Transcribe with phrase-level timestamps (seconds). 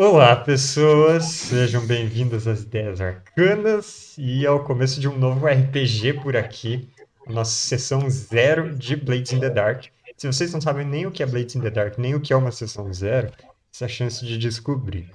[0.00, 1.24] Olá, pessoas!
[1.24, 6.88] Sejam bem-vindos às Ideias Arcanas e ao começo de um novo RPG por aqui,
[7.26, 9.86] nossa sessão zero de Blades in the Dark.
[10.16, 12.32] Se vocês não sabem nem o que é Blades in the Dark, nem o que
[12.32, 13.32] é uma sessão zero,
[13.74, 15.10] essa é a chance de descobrir.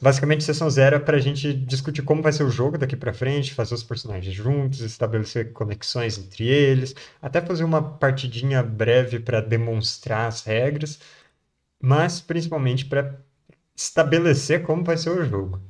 [0.00, 3.12] Basicamente, sessão zero é para a gente discutir como vai ser o jogo daqui para
[3.12, 9.40] frente, fazer os personagens juntos, estabelecer conexões entre eles, até fazer uma partidinha breve para
[9.40, 11.00] demonstrar as regras,
[11.80, 13.20] mas principalmente para
[13.74, 15.60] estabelecer como vai ser o jogo.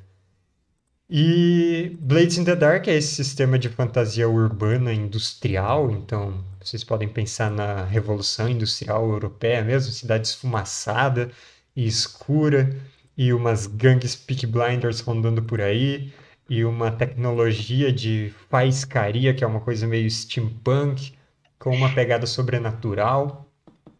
[1.15, 7.07] E Blades in the Dark é esse sistema de fantasia urbana industrial, então vocês podem
[7.07, 11.31] pensar na Revolução Industrial Europeia mesmo, cidade esfumaçada
[11.77, 12.75] e escura,
[13.15, 16.13] e umas gangues Peak Blinders rondando por aí,
[16.49, 21.13] e uma tecnologia de faiscaria, que é uma coisa meio steampunk,
[21.59, 23.47] com uma pegada sobrenatural,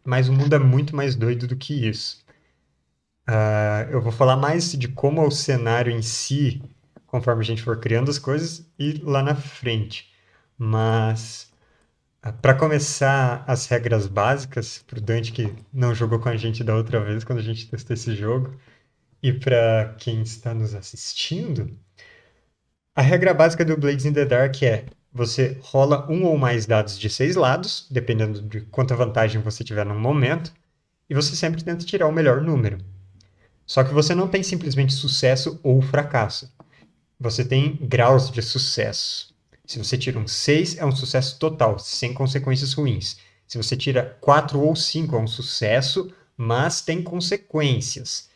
[0.03, 2.22] mas o mundo é muito mais doido do que isso.
[3.27, 6.61] Uh, eu vou falar mais de como é o cenário em si,
[7.07, 10.11] conforme a gente for criando as coisas, e lá na frente.
[10.57, 11.51] Mas,
[12.23, 16.37] uh, ah, para começar as regras básicas, para o Dante que não jogou com a
[16.37, 18.53] gente da outra vez, quando a gente testou esse jogo,
[19.21, 21.69] e para quem está nos assistindo,
[22.95, 26.99] a regra básica do Blades in the Dark é você rola um ou mais dados
[26.99, 30.53] de seis lados, dependendo de quanta vantagem você tiver no momento,
[31.09, 32.77] e você sempre tenta tirar o melhor número.
[33.65, 36.51] Só que você não tem simplesmente sucesso ou fracasso.
[37.19, 39.33] Você tem graus de sucesso.
[39.65, 43.17] Se você tira um 6, é um sucesso total, sem consequências ruins.
[43.47, 48.29] Se você tira 4 ou 5, é um sucesso, mas tem consequências.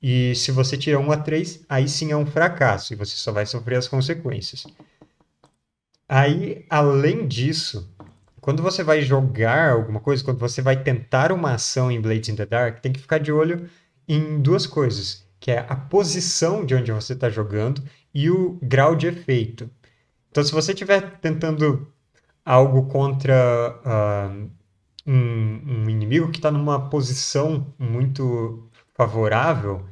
[0.00, 3.30] E se você tira 1 a 3, aí sim é um fracasso e você só
[3.30, 4.66] vai sofrer as consequências.
[6.08, 7.88] Aí, além disso,
[8.40, 12.36] quando você vai jogar alguma coisa, quando você vai tentar uma ação em Blades in
[12.36, 13.68] the Dark, tem que ficar de olho
[14.14, 17.82] em duas coisas, que é a posição de onde você está jogando
[18.14, 19.70] e o grau de efeito.
[20.30, 21.90] Então, se você estiver tentando
[22.44, 24.50] algo contra uh,
[25.06, 25.14] um,
[25.66, 29.84] um, inimigo que está numa posição muito favorável,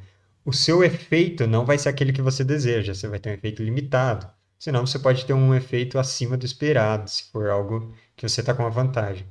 [0.45, 3.63] o seu efeito não vai ser aquele que você deseja, você vai ter um efeito
[3.63, 4.27] limitado.
[4.59, 8.53] Senão, você pode ter um efeito acima do esperado, se for algo que você está
[8.53, 9.25] com uma vantagem.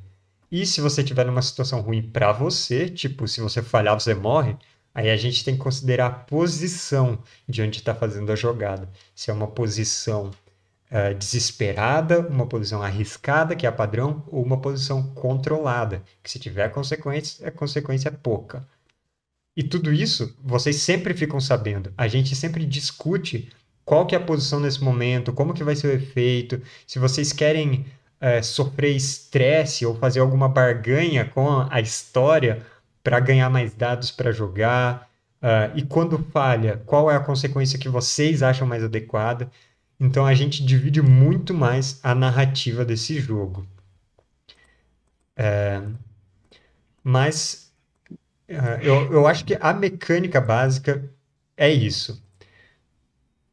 [0.50, 4.56] E se você estiver numa situação ruim para você, tipo, se você falhar, você morre,
[4.94, 7.18] aí a gente tem que considerar a posição
[7.48, 8.88] de onde está fazendo a jogada.
[9.14, 10.30] Se é uma posição
[10.90, 16.38] uh, desesperada, uma posição arriscada, que é a padrão, ou uma posição controlada, que se
[16.38, 18.66] tiver consequência, a consequência é pouca.
[19.56, 21.92] E tudo isso vocês sempre ficam sabendo.
[21.96, 23.50] A gente sempre discute
[23.84, 27.32] qual que é a posição nesse momento, como que vai ser o efeito, se vocês
[27.32, 27.86] querem
[28.20, 32.64] é, sofrer estresse ou fazer alguma barganha com a história
[33.02, 35.08] para ganhar mais dados para jogar.
[35.42, 39.50] Uh, e quando falha, qual é a consequência que vocês acham mais adequada?
[39.98, 43.66] Então a gente divide muito mais a narrativa desse jogo.
[45.36, 45.82] É,
[47.02, 47.72] mas
[48.50, 51.02] uh, eu, eu acho que a mecânica básica
[51.56, 52.22] é isso.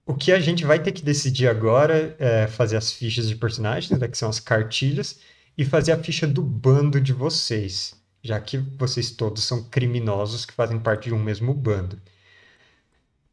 [0.06, 4.00] O que a gente vai ter que decidir agora é fazer as fichas de personagens,
[4.00, 5.20] né, que são as cartilhas,
[5.58, 7.94] e fazer a ficha do bando de vocês,
[8.24, 12.00] já que vocês todos são criminosos que fazem parte de um mesmo bando.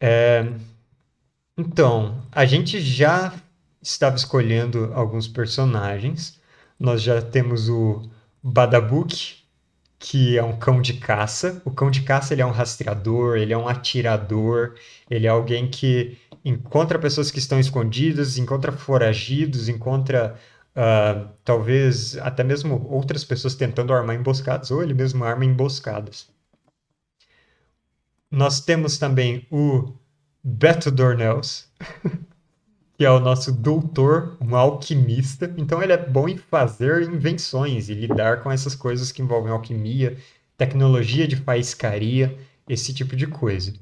[0.00, 0.53] É...
[1.56, 3.33] Então, a gente já
[3.81, 6.41] estava escolhendo alguns personagens.
[6.78, 8.03] Nós já temos o
[8.43, 9.44] Badabuk,
[9.99, 11.62] que é um cão de caça.
[11.65, 14.75] O cão de caça ele é um rastreador, ele é um atirador,
[15.09, 20.39] ele é alguém que encontra pessoas que estão escondidas, encontra foragidos, encontra
[20.77, 26.29] uh, talvez até mesmo outras pessoas tentando armar emboscadas, ou ele mesmo arma emboscadas.
[28.31, 29.93] Nós temos também o
[30.43, 31.69] Beto Dornels,
[32.99, 35.53] que é o nosso doutor, um alquimista.
[35.57, 40.17] Então ele é bom em fazer invenções e lidar com essas coisas que envolvem alquimia,
[40.56, 42.37] tecnologia de faiscaria,
[42.69, 43.73] esse tipo de coisa.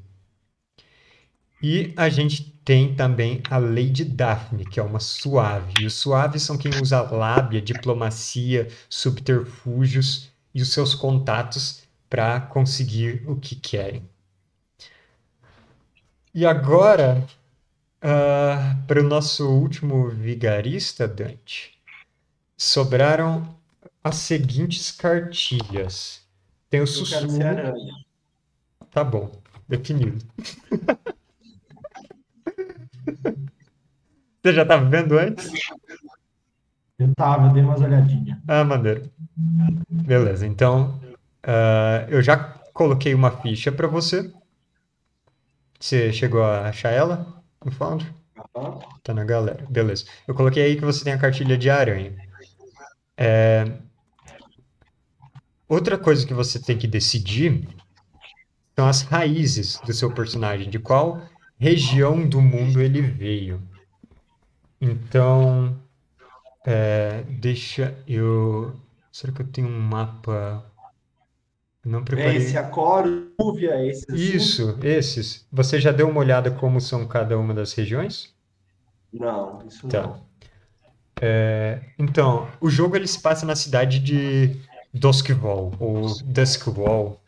[1.62, 5.72] E a gente tem também a Lady Daphne, que é uma suave.
[5.80, 13.22] E os suaves são quem usa lábia, diplomacia, subterfúgios e os seus contatos para conseguir
[13.28, 14.08] o que querem.
[16.34, 17.24] E agora,
[17.98, 21.78] uh, para o nosso último vigarista, Dante,
[22.56, 23.56] sobraram
[24.02, 26.22] as seguintes cartilhas.
[26.68, 27.38] Tem o sussurro.
[28.90, 29.30] Tá bom,
[29.68, 30.24] definido.
[34.42, 35.50] Você já estava vendo antes?
[36.98, 38.38] Eu estava, dei umas olhadinhas.
[38.46, 39.10] Ah, maneiro.
[39.88, 41.00] Beleza, então
[41.44, 42.36] uh, eu já
[42.72, 44.32] coloquei uma ficha para você.
[45.78, 48.08] Você chegou a achar ela no Foundry?
[49.02, 49.66] Tá na galera.
[49.68, 50.04] Beleza.
[50.26, 52.14] Eu coloquei aí que você tem a cartilha de aranha.
[53.16, 53.64] É,
[55.72, 57.66] Outra coisa que você tem que decidir
[58.76, 61.22] são as raízes do seu personagem, de qual
[61.62, 63.62] região do mundo ele veio.
[64.80, 65.78] Então,
[66.66, 68.74] é, deixa eu.
[69.12, 70.64] Será que eu tenho um mapa?
[71.84, 72.36] Não É preparei.
[72.36, 74.22] esse Acoro, Rúvia, esse assim?
[74.36, 75.46] Isso, esses.
[75.52, 78.34] Você já deu uma olhada como são cada uma das regiões?
[79.12, 80.02] Não, isso Tá.
[80.02, 80.26] não.
[81.20, 84.56] É, então, o jogo ele se passa na cidade de
[84.92, 87.20] Duskwall, ou Duskwall,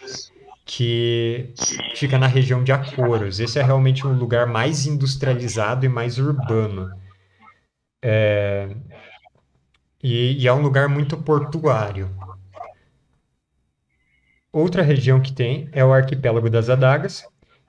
[0.64, 1.52] que
[1.94, 3.38] fica na região de Akoros.
[3.40, 6.90] Esse é realmente um lugar mais industrializado e mais urbano.
[8.02, 8.74] É,
[10.02, 12.10] e, e é um lugar muito portuário.
[14.52, 17.24] Outra região que tem é o Arquipélago das Adagas,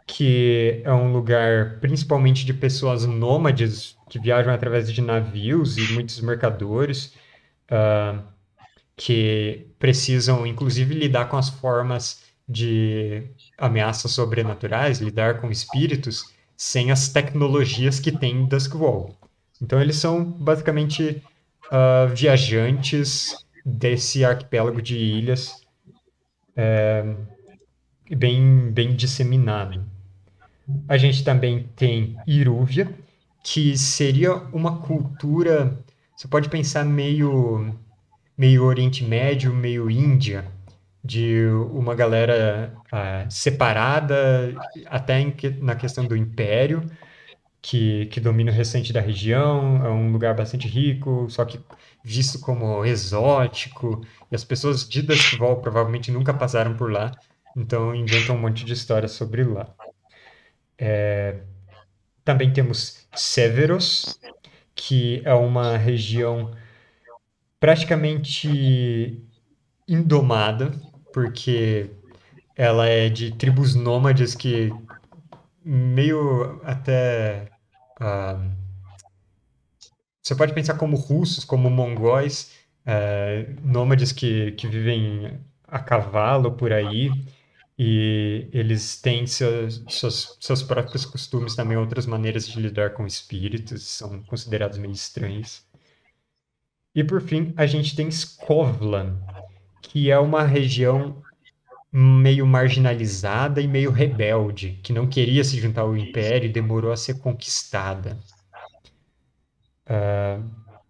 [0.06, 6.22] que é um lugar principalmente de pessoas nômades que viajam através de navios e muitos
[6.22, 7.14] mercadores,
[7.72, 8.22] ah,
[8.96, 13.24] que precisam, inclusive, lidar com as formas de
[13.58, 19.16] ameaças sobrenaturais, lidar com espíritos, sem as tecnologias que tem em Duskwall.
[19.62, 21.22] Então, eles são basicamente
[21.72, 25.66] ah, viajantes desse arquipélago de ilhas
[28.10, 29.84] bem, bem disseminado.
[30.88, 32.94] A gente também tem Irúvia,
[33.44, 35.78] que seria uma cultura,
[36.16, 37.76] você pode pensar meio,
[38.38, 40.46] meio Oriente Médio, meio Índia,
[41.06, 44.56] de uma galera ah, separada,
[44.88, 46.90] até que- na questão do império,
[47.62, 51.60] que, que domina o restante da região, é um lugar bastante rico, só que
[52.04, 57.12] visto como exótico, e as pessoas de Duskwall provavelmente nunca passaram por lá,
[57.56, 59.74] então inventam um monte de histórias sobre lá.
[62.24, 64.20] Também temos Severos,
[64.76, 66.52] que é uma região
[67.60, 69.24] praticamente
[69.88, 70.72] indomada,
[71.16, 71.90] porque
[72.58, 74.70] ela é de tribos nômades que
[75.64, 77.50] meio até
[78.02, 78.38] ah,
[80.22, 82.52] você pode pensar como russos, como mongóis,
[82.86, 87.10] eh, nômades que, que vivem a cavalo por aí,
[87.80, 93.84] e eles têm seus, seus, seus próprios costumes também, outras maneiras de lidar com espíritos,
[93.84, 95.64] são considerados meio estranhos.
[96.94, 99.18] E por fim, a gente tem Skovlan,
[99.88, 101.22] que é uma região
[101.92, 106.98] meio marginalizada e meio rebelde, que não queria se juntar ao Império e demorou a
[106.98, 108.20] ser conquistada.
[109.86, 110.42] Ah,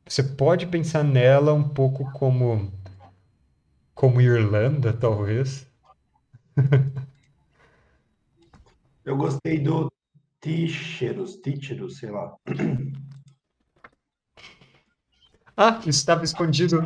[0.08, 2.72] você pode pensar nela um pouco como,
[3.94, 5.68] como Irlanda, talvez.
[9.06, 9.92] Eu gostei do
[10.42, 12.36] Tícheros, Tícheros, sei lá.
[15.56, 16.82] Ah, estava escondido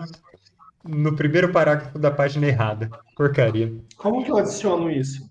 [0.84, 2.90] no primeiro parágrafo da página errada.
[3.16, 3.74] Porcaria.
[3.98, 5.30] Como que eu adiciono isso?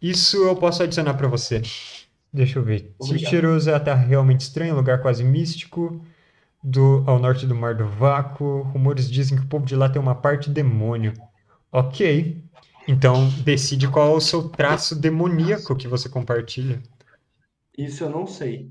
[0.00, 1.60] Isso eu posso adicionar para você.
[2.32, 2.94] Deixa eu ver.
[3.02, 6.00] Tícheros é a terra realmente estranha, um lugar quase místico,
[6.62, 8.62] do, ao norte do Mar do Vácuo.
[8.62, 11.12] Rumores dizem que o povo de lá tem uma parte demônio.
[11.72, 12.42] Ok.
[12.88, 16.82] Então decide qual é o seu traço demoníaco que você compartilha.
[17.76, 18.68] Isso eu não sei.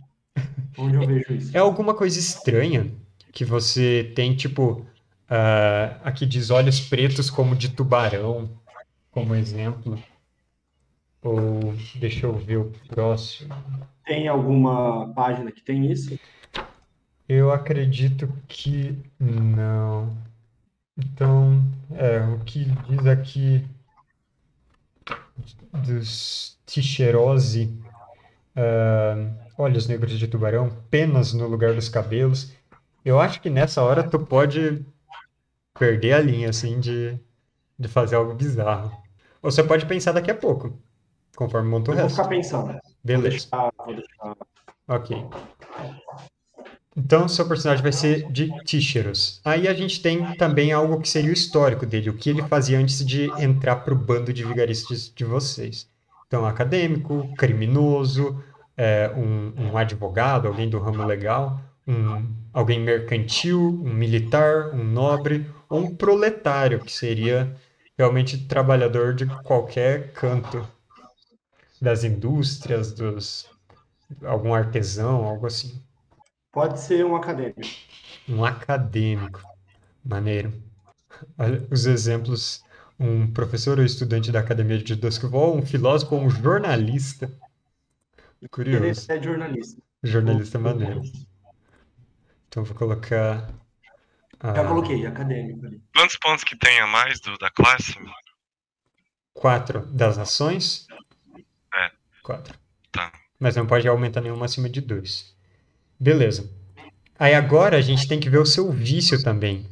[0.77, 1.55] Onde eu vejo isso?
[1.55, 2.91] É alguma coisa estranha
[3.31, 4.85] que você tem, tipo,
[5.29, 8.49] ah, aqui diz olhos pretos como de tubarão,
[9.11, 10.01] como exemplo.
[11.21, 13.53] Ou deixa eu ver o próximo.
[14.05, 16.17] Tem alguma página que tem isso?
[17.27, 20.17] Eu acredito que não.
[20.97, 23.63] Então, é, o que diz aqui
[25.71, 27.77] dos Ticherose,
[28.55, 32.51] ah, olhos negros de tubarão, penas no lugar dos cabelos.
[33.05, 34.85] Eu acho que nessa hora tu pode
[35.79, 37.17] perder a linha, assim, de,
[37.79, 38.91] de fazer algo bizarro.
[39.41, 40.77] Ou você pode pensar daqui a pouco,
[41.35, 42.17] conforme monta o Eu vou resto.
[42.17, 42.67] ficar pensando.
[42.73, 43.29] Vou Beleza.
[43.29, 44.37] deixar, vou deixar.
[44.87, 45.25] Ok.
[46.97, 49.39] Então, seu personagem vai ser de Tícheros.
[49.45, 52.77] Aí a gente tem também algo que seria o histórico dele, o que ele fazia
[52.77, 55.87] antes de entrar para o bando de vigaristas de vocês.
[56.27, 58.43] Então, acadêmico, criminoso,
[58.75, 65.45] é, um, um advogado, alguém do ramo legal, um, alguém mercantil, um militar, um nobre,
[65.69, 67.55] um proletário, que seria
[67.97, 70.67] realmente trabalhador de qualquer canto
[71.81, 73.49] das indústrias, dos
[74.23, 75.81] algum artesão, algo assim.
[76.51, 77.61] Pode ser um acadêmico.
[78.27, 79.41] Um acadêmico.
[80.03, 80.53] Maneiro.
[81.69, 82.63] Os exemplos.
[82.99, 87.31] Um professor ou estudante da Academia de Duskwall, um filósofo ou um jornalista.
[88.41, 89.09] Ele Curioso.
[89.09, 89.81] é jornalista.
[90.03, 91.01] Jornalista maneiro.
[92.47, 93.53] Então vou colocar.
[94.41, 95.81] Já ah, coloquei, acadêmico ali.
[95.93, 97.95] Quantos pontos que tem a mais do, da classe?
[99.39, 100.85] quatro das ações.
[101.73, 101.91] É.
[102.21, 102.57] Quatro.
[102.91, 103.11] Tá.
[103.39, 105.33] Mas não pode aumentar nenhuma acima de dois.
[105.99, 106.49] Beleza.
[107.17, 109.65] Aí agora a gente tem que ver o seu vício também.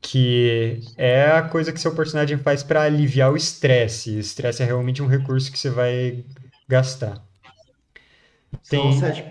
[0.00, 4.16] Que é a coisa que seu personagem faz para aliviar o estresse.
[4.16, 6.24] O estresse é realmente um recurso que você vai
[6.68, 7.22] gastar.
[8.62, 9.24] São Tem- sete,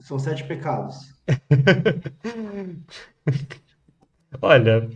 [0.00, 0.96] são sete pecados.
[4.42, 4.88] Olha,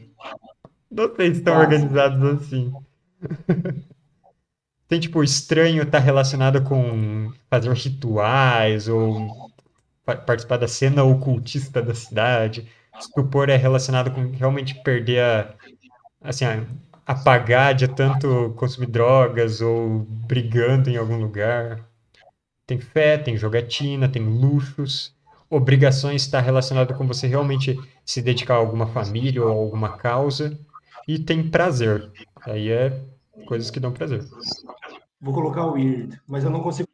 [0.90, 1.75] não sei se estão Quase.
[1.75, 2.73] organizados assim.
[4.88, 9.50] Tem tipo, estranho tá relacionado com fazer rituais ou
[10.04, 12.68] pa- participar da cena ocultista da cidade.
[12.99, 15.54] Estupor é relacionado com realmente perder a,
[16.23, 16.64] assim, a,
[17.06, 21.85] apagar de tanto consumir drogas ou brigando em algum lugar.
[22.66, 25.14] Tem fé, tem jogatina, tem luxos.
[25.50, 30.59] Obrigações está relacionado com você realmente se dedicar a alguma família ou a alguma causa.
[31.07, 32.11] E tem prazer.
[32.43, 33.00] Aí é
[33.47, 34.25] coisas que dão prazer.
[35.21, 36.88] Vou colocar o weird, mas eu não consigo.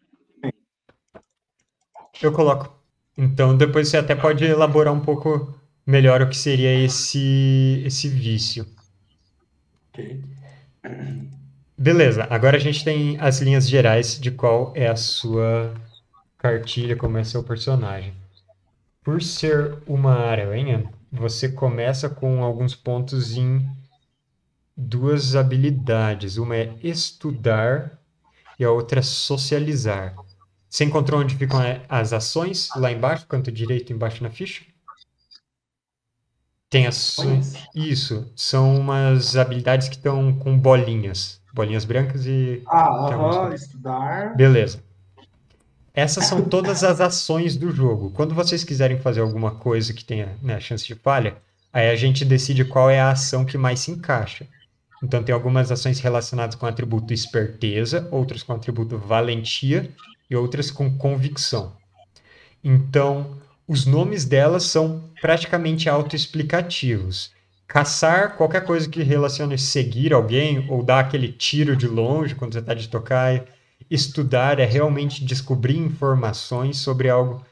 [2.23, 2.73] Eu coloco.
[3.19, 5.53] Então depois você até pode elaborar um pouco
[5.87, 8.67] melhor o que seria esse, esse vício.
[9.91, 10.23] Ok.
[11.77, 15.75] Beleza, agora a gente tem as linhas gerais de qual é a sua
[16.39, 18.15] cartilha, como é seu personagem.
[19.05, 23.69] Por ser uma aranha, você começa com alguns pontos em
[24.75, 26.39] duas habilidades.
[26.39, 27.99] Uma é estudar
[28.59, 30.17] e a outra é socializar.
[30.71, 32.71] Você encontrou onde ficam eh, as ações?
[32.75, 34.65] Lá embaixo, canto direito, embaixo na ficha?
[36.71, 37.55] Tem ações.
[37.75, 41.41] Isso, são umas habilidades que estão com bolinhas.
[41.53, 42.63] Bolinhas brancas e.
[42.67, 44.35] Ah, aham, estudar.
[44.35, 44.83] Beleza.
[45.95, 48.11] Essas são todas as ações do jogo.
[48.11, 51.37] Quando vocês quiserem fazer alguma coisa que tenha né, chance de falha,
[51.73, 54.45] aí a gente decide qual é a ação que mais se encaixa.
[55.01, 59.89] Então tem algumas ações relacionadas com o atributo esperteza, outras com o atributo valentia
[60.29, 61.73] e outras com convicção.
[62.63, 67.33] Então, os nomes delas são praticamente autoexplicativos.
[67.69, 72.59] Caçar qualquer coisa que relacione seguir alguém ou dar aquele tiro de longe quando você
[72.59, 73.47] está de tocaia.
[73.95, 77.45] Estudar é realmente descobrir informações sobre algo.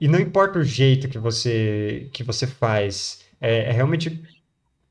[0.00, 4.22] E não importa o jeito que você, que você faz, é, é realmente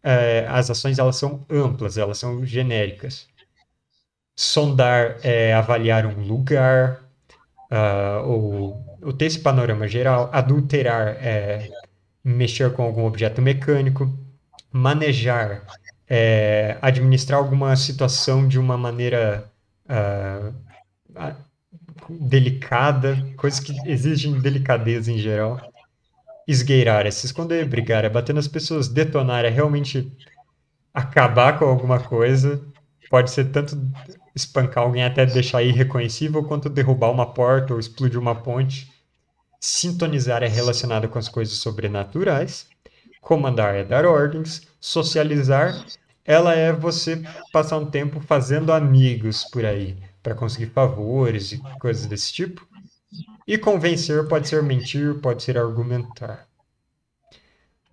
[0.04, 3.28] é, as ações elas são amplas, elas são genéricas.
[4.36, 7.04] Sondar é avaliar um lugar,
[7.72, 10.30] ah, ou, ou ter esse panorama geral.
[10.34, 11.70] Adulterar é
[12.24, 14.12] mexer com algum objeto mecânico.
[14.72, 15.66] Manejar
[16.08, 19.52] é administrar alguma situação de uma maneira
[19.88, 20.52] ah,
[22.10, 25.60] delicada, coisas que exigem delicadeza em geral.
[26.48, 30.12] Esgueirar é se esconder, brigar é bater nas pessoas, detonar é realmente
[30.94, 32.62] acabar com alguma coisa.
[33.10, 33.78] Pode ser tanto
[34.36, 38.92] espancar alguém até deixar irreconhecível, quanto derrubar uma porta ou explodir uma ponte.
[39.60, 42.68] Sintonizar é relacionado com as coisas sobrenaturais.
[43.22, 44.68] Comandar é dar ordens.
[44.82, 45.86] Socializar,
[46.26, 47.22] ela é você
[47.54, 52.66] passar um tempo fazendo amigos por aí, para conseguir favores e coisas desse tipo.
[53.46, 56.48] E convencer pode ser mentir, pode ser argumentar.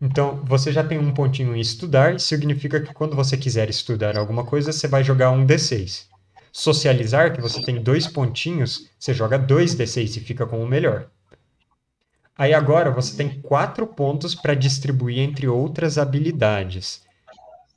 [0.01, 4.47] Então, você já tem um pontinho em estudar, significa que quando você quiser estudar alguma
[4.47, 6.07] coisa, você vai jogar um D6.
[6.51, 11.11] Socializar, que você tem dois pontinhos, você joga dois D6 e fica com o melhor.
[12.37, 17.03] Aí agora você tem quatro pontos para distribuir entre outras habilidades.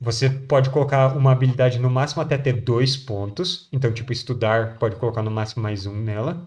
[0.04, 3.68] Você pode colocar uma habilidade no máximo até ter dois pontos.
[3.72, 6.46] Então, tipo, estudar, pode colocar no máximo mais um nela.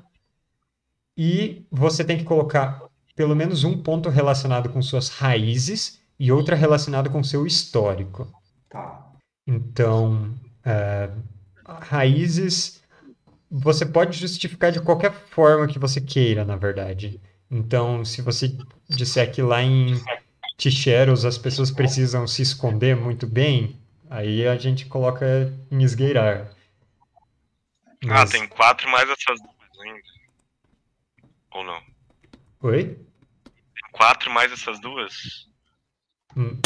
[1.18, 2.84] E você tem que colocar
[3.16, 8.32] pelo menos um ponto relacionado com suas raízes e outra relacionado com seu histórico.
[8.70, 9.12] Tá.
[9.48, 11.10] Então, é,
[11.66, 12.84] raízes
[13.50, 17.20] você pode justificar de qualquer forma que você queira, na verdade.
[17.50, 18.56] Então, se você
[18.90, 20.00] disser que lá em
[20.58, 26.52] Ticheros as pessoas precisam se esconder muito bem, aí a gente coloca em esgueirar.
[28.04, 30.02] Ah, Mas- tem quatro mais essas duas ainda.
[31.52, 31.82] Ou não?
[32.64, 32.86] Oi?
[32.86, 35.48] Tem quatro mais essas duas?
[36.36, 36.60] Hum.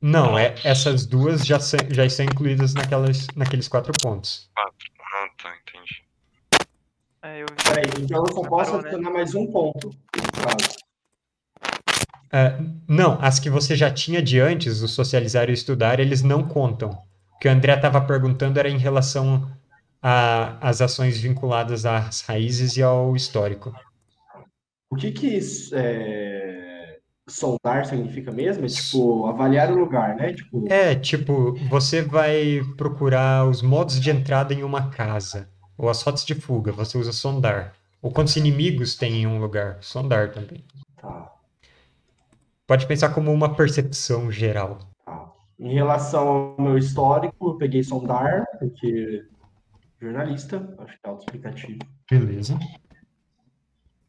[0.00, 4.48] Não, é, essas duas já, são- já estão incluídas naquelas, naqueles quatro pontos.
[4.54, 4.90] Quatro.
[5.12, 6.04] Ah, tá, entendi.
[7.22, 7.46] É, eu.
[7.64, 8.78] Peraí, então eu só posso né?
[8.78, 9.88] adicionar mais um ponto.
[9.90, 10.79] no
[12.32, 12.58] É,
[12.88, 16.46] não, as que você já tinha de antes, o socializar e o estudar, eles não
[16.46, 16.90] contam.
[17.34, 19.50] O que o André estava perguntando era em relação
[20.02, 23.72] as ações vinculadas às raízes e ao histórico.
[24.90, 25.38] O que que
[25.74, 28.64] é, sondar significa mesmo?
[28.64, 30.32] É tipo avaliar o lugar, né?
[30.32, 36.02] Tipo, É, tipo, você vai procurar os modos de entrada em uma casa, ou as
[36.02, 37.74] rotas de fuga, você usa sondar.
[38.02, 40.64] Ou quantos inimigos tem em um lugar, sondar também.
[40.96, 41.39] tá,
[42.70, 44.78] Pode pensar como uma percepção geral.
[45.04, 45.32] tá.
[45.58, 49.24] Em relação ao meu histórico, eu peguei sondar, porque
[50.00, 51.80] jornalista, acho que é autoexplicativo.
[52.08, 52.56] Beleza.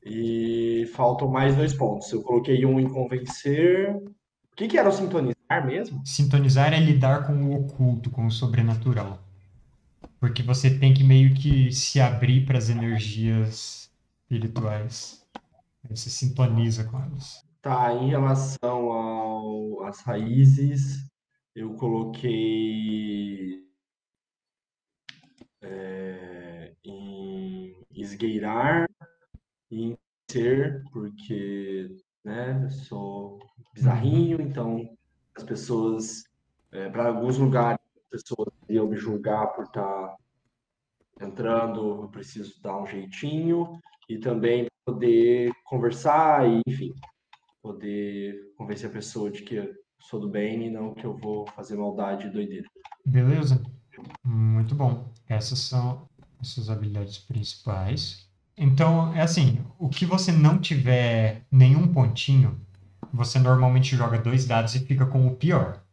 [0.06, 2.12] E faltam mais dois pontos.
[2.12, 3.96] Eu coloquei um em convencer.
[3.96, 6.00] O que que era o sintonizar mesmo?
[6.06, 9.24] Sintonizar é lidar com o oculto, com o sobrenatural.
[10.20, 13.90] Porque você tem que meio que se abrir para as energias
[14.22, 15.26] espirituais.
[15.90, 17.50] Você sintoniza com elas.
[17.62, 21.08] Tá, em relação ao, às raízes,
[21.56, 23.64] eu coloquei
[25.62, 28.90] é, em esgueirar
[29.70, 29.98] e em
[30.32, 33.38] ser, porque, né, eu sou
[33.76, 34.98] bizarrinho, então
[35.36, 36.24] as pessoas,
[36.92, 40.16] para alguns lugares, as pessoas iam me julgar por estar
[41.22, 46.92] entrando, eu preciso dar um jeitinho e também poder conversar e, enfim,
[47.62, 51.48] poder convencer a pessoa de que eu sou do bem e não que eu vou
[51.48, 52.68] fazer maldade e doideira.
[53.06, 53.62] Beleza?
[54.24, 55.12] Muito bom.
[55.28, 56.08] Essas são
[56.40, 58.28] as suas habilidades principais.
[58.58, 62.60] Então, é assim, o que você não tiver nenhum pontinho,
[63.14, 65.84] você normalmente joga dois dados e fica com o pior.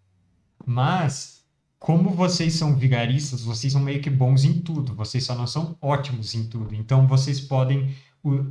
[0.67, 1.45] Mas,
[1.79, 4.95] como vocês são vigaristas, vocês são meio que bons em tudo.
[4.95, 6.75] Vocês só não são ótimos em tudo.
[6.75, 7.95] Então, vocês podem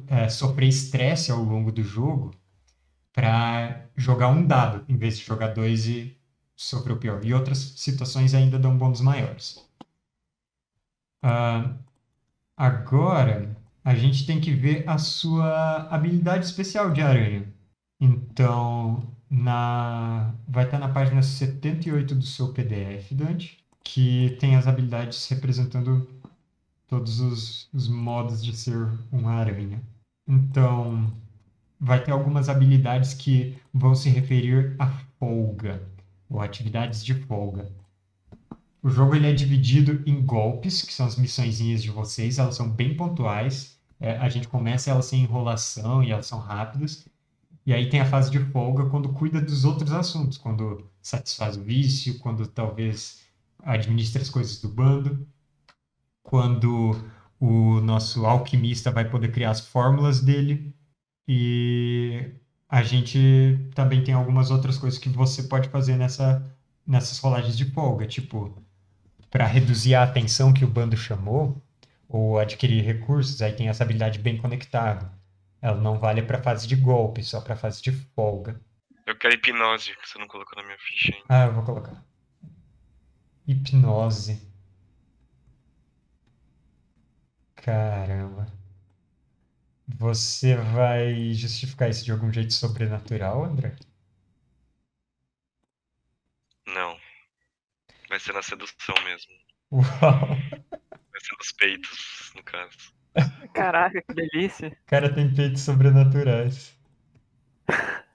[0.08, 2.32] é, sofrer estresse ao longo do jogo
[3.18, 6.16] para jogar um dado, em vez de jogar dois e
[6.56, 7.26] sofrer o pior.
[7.26, 9.68] E outras situações ainda dão bônus maiores.
[11.24, 11.74] Ah,
[12.56, 17.52] agora, a gente tem que ver a sua habilidade especial de aranha.
[18.00, 20.36] Então, na...
[20.48, 26.08] vai estar na página 78 do seu PDF, Dante, que tem as habilidades representando
[26.88, 28.78] todos os, os modos de ser
[29.12, 29.82] uma aranha.
[30.28, 31.12] Então,
[31.80, 34.88] vai ter algumas habilidades que vão se referir à
[35.20, 35.82] folga,
[36.30, 37.72] ou atividades de folga.
[38.82, 42.70] O jogo ele é dividido em golpes, que são as missõezinhas de vocês, elas são
[42.70, 43.78] bem pontuais.
[44.00, 47.08] É, a gente começa elas sem enrolação e elas são rápidas.
[47.66, 51.64] E aí tem a fase de folga quando cuida dos outros assuntos, quando satisfaz o
[51.64, 53.22] vício, quando talvez
[53.60, 55.28] administra as coisas do bando,
[56.24, 56.96] quando
[57.40, 60.74] o nosso alquimista vai poder criar as fórmulas dele.
[61.28, 62.32] E
[62.70, 66.44] a gente também tem algumas outras coisas que você pode fazer nessa,
[66.86, 68.64] nessas rolagens de folga, tipo,
[69.30, 71.62] para reduzir a atenção que o bando chamou,
[72.08, 75.12] ou adquirir recursos, aí tem essa habilidade bem conectada.
[75.62, 78.60] Ela não vale para fase de golpe, só para fase de folga.
[79.06, 81.26] Eu quero hipnose, que você não colocou na minha ficha ainda.
[81.30, 82.04] Ah, eu vou colocar.
[83.48, 84.42] Hipnose.
[87.56, 88.57] Caramba.
[89.96, 93.76] Você vai justificar isso de algum jeito sobrenatural, André?
[96.68, 97.00] Não.
[98.10, 99.32] Vai ser na sedução mesmo.
[99.72, 99.84] Uau!
[99.92, 102.94] Vai ser nos peitos, no caso.
[103.54, 104.70] Caraca, que delícia.
[104.70, 106.78] O cara tem peitos sobrenaturais.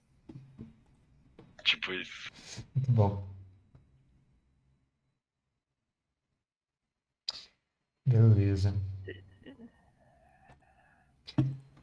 [1.64, 2.30] Tipo isso.
[2.74, 3.32] Muito bom.
[8.04, 8.74] Beleza.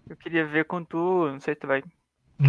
[0.10, 0.98] Eu queria ver com tu,
[1.32, 1.82] não sei se tu vai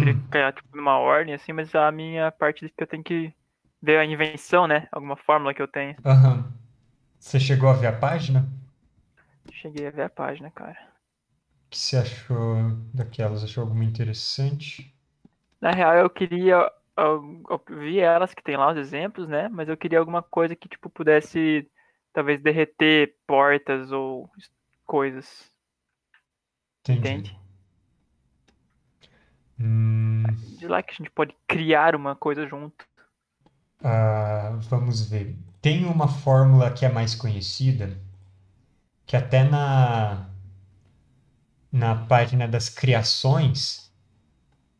[0.01, 3.33] querer Hum, tipo numa ordem assim, mas a minha parte que eu tenho que
[3.81, 4.87] ver a invenção, né?
[4.91, 5.97] Alguma fórmula que eu tenho.
[6.05, 6.51] aham.
[7.19, 8.49] Você chegou a ver a página?
[9.51, 10.79] Cheguei a ver a página, cara.
[11.65, 12.55] O que você achou
[12.93, 13.43] daquelas?
[13.43, 14.93] Achou alguma interessante?
[15.61, 16.71] Na real, eu queria.
[16.97, 19.47] Eu, eu vi elas que tem lá os exemplos, né?
[19.49, 21.69] Mas eu queria alguma coisa que, tipo, pudesse
[22.13, 24.29] talvez derreter portas ou
[24.85, 25.51] coisas.
[26.85, 27.23] Entendi.
[27.23, 27.35] Entende?
[29.61, 30.25] Hum,
[30.57, 32.85] De lá que a gente pode criar uma coisa junto.
[33.83, 35.37] ah, vamos ver.
[35.61, 37.95] Tem uma fórmula que é mais conhecida,
[39.05, 40.27] que até na,
[41.71, 43.91] na página das criações,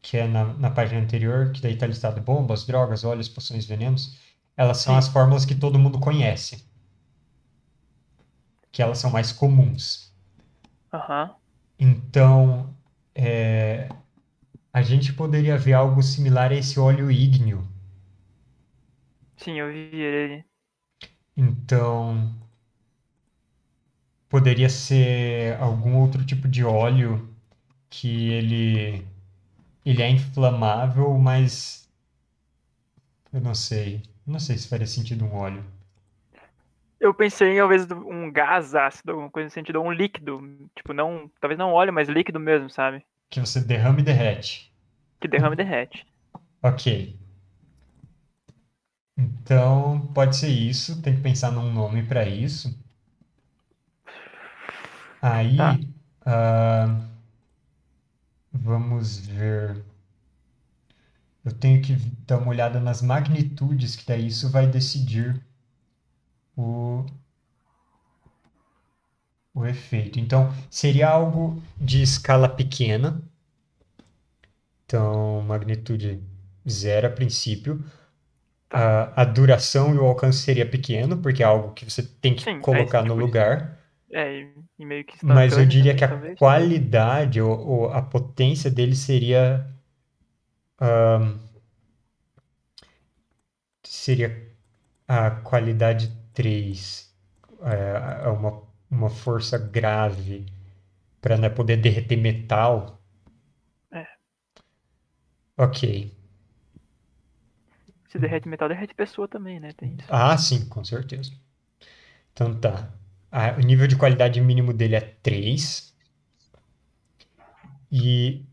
[0.02, 4.17] que é na, na página anterior, que daí está listado bombas, drogas, óleos, poções, venenos,
[4.58, 4.98] elas são Sim.
[4.98, 6.65] as fórmulas que todo mundo conhece,
[8.72, 10.13] que elas são mais comuns.
[10.94, 11.36] Aham.
[11.80, 12.76] Então,
[13.15, 13.89] é,
[14.73, 17.67] a gente poderia ver algo similar a esse óleo ígneo.
[19.38, 20.45] Sim, eu vi ele.
[21.36, 22.34] Então,
[24.29, 27.29] poderia ser algum outro tipo de óleo
[27.89, 29.05] que ele
[29.86, 31.89] ele é inflamável, mas
[33.34, 34.03] eu não sei.
[34.25, 35.65] Não sei se faria sentido um óleo.
[36.99, 40.69] Eu pensei em talvez um gás ácido, alguma coisa nesse sentido, ou um líquido.
[40.75, 41.29] Tipo, não.
[41.39, 43.03] Talvez não óleo, mas líquido mesmo, sabe?
[43.32, 44.72] Que você derrama e derrete.
[45.22, 46.06] Que derrama e derrete.
[46.63, 46.86] Ok.
[49.17, 51.02] Então, pode ser isso.
[51.02, 52.78] Tem que pensar num nome para isso.
[55.22, 55.80] Aí, Tá.
[56.26, 57.08] ah,
[58.54, 59.84] vamos ver.
[61.46, 61.94] Eu tenho que
[62.26, 65.39] dar uma olhada nas magnitudes, que daí isso vai decidir
[66.56, 67.06] o,
[69.54, 70.20] o efeito.
[70.20, 73.22] Então, seria algo de escala pequena.
[74.86, 76.22] Então, magnitude
[76.70, 77.84] zero a princípio.
[78.72, 82.46] A, a duração e o alcance seria pequeno, porque é algo que você tem que
[82.46, 83.80] Sim, é colocar no tipo lugar.
[84.12, 84.42] É,
[84.80, 86.38] e, meio que Mas eu diria também, que a talvez.
[86.38, 89.66] qualidade ou, ou a potência dele seria
[90.80, 91.40] ahn,
[93.84, 94.52] seria
[95.08, 97.14] a qualidade 3,
[97.64, 100.45] é, uma, uma força grave
[101.21, 103.01] para né, poder derreter metal.
[103.91, 104.06] É.
[105.58, 106.12] Ok.
[108.10, 109.71] Se derrete metal, derrete pessoa também, né?
[109.71, 110.08] Tem isso.
[110.10, 111.32] Ah, sim, com certeza.
[112.34, 112.91] Então tá.
[113.32, 115.95] Ah, o nível de qualidade mínimo dele é 3.
[117.89, 118.45] E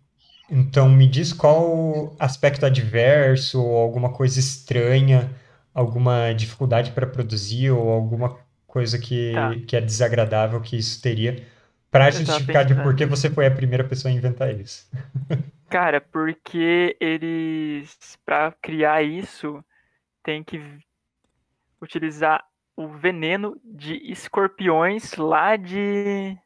[0.51, 5.35] então me diz qual aspecto adverso ou alguma coisa estranha,
[5.75, 9.51] alguma dificuldade para produzir ou alguma coisa que, Tá.
[9.67, 11.45] que é desagradável que isso teria
[11.91, 14.89] para justificar de por que você foi a primeira pessoa a inventar isso.
[15.71, 19.65] Cara, porque eles, pra criar isso,
[20.23, 20.59] tem que
[21.81, 22.45] utilizar
[22.77, 26.37] o veneno de escorpiões lá de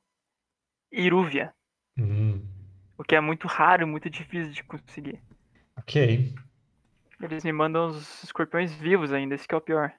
[0.92, 1.54] Irúvia,
[1.98, 2.42] Hum,
[2.96, 5.20] o que é muito raro e muito difícil de conseguir.
[5.78, 6.32] ok.
[7.20, 9.92] Eles me mandam os escorpiões vivos ainda, esse que é o pior.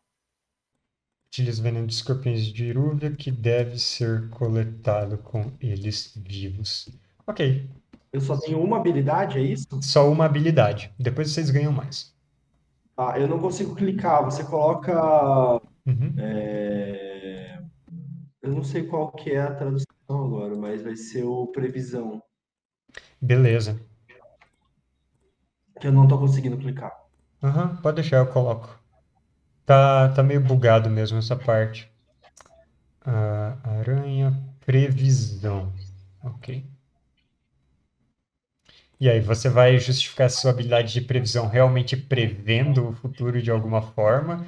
[1.34, 6.88] Utiliza veneno de escorpiões de Irúvia que deve ser coletado com eles vivos.
[7.26, 7.68] Ok.
[8.12, 9.66] Eu só tenho uma habilidade, é isso?
[9.82, 10.94] Só uma habilidade.
[11.00, 12.14] Depois vocês ganham mais.
[12.96, 14.24] Ah, eu não consigo clicar.
[14.24, 14.94] Você coloca.
[15.88, 16.14] Uhum.
[16.20, 17.60] é,
[18.44, 22.22] Eu não sei qual que é a tradução agora, mas vai ser o previsão.
[23.20, 23.82] Beleza.
[25.82, 26.96] Que eu não tô conseguindo clicar.
[27.42, 28.83] Aham, pode deixar, eu coloco.
[29.66, 31.90] Tá, tá meio bugado mesmo essa parte.
[33.06, 35.72] Ah, aranha, previsão.
[36.24, 36.66] Ok.
[39.00, 43.82] E aí, você vai justificar sua habilidade de previsão realmente prevendo o futuro de alguma
[43.82, 44.46] forma?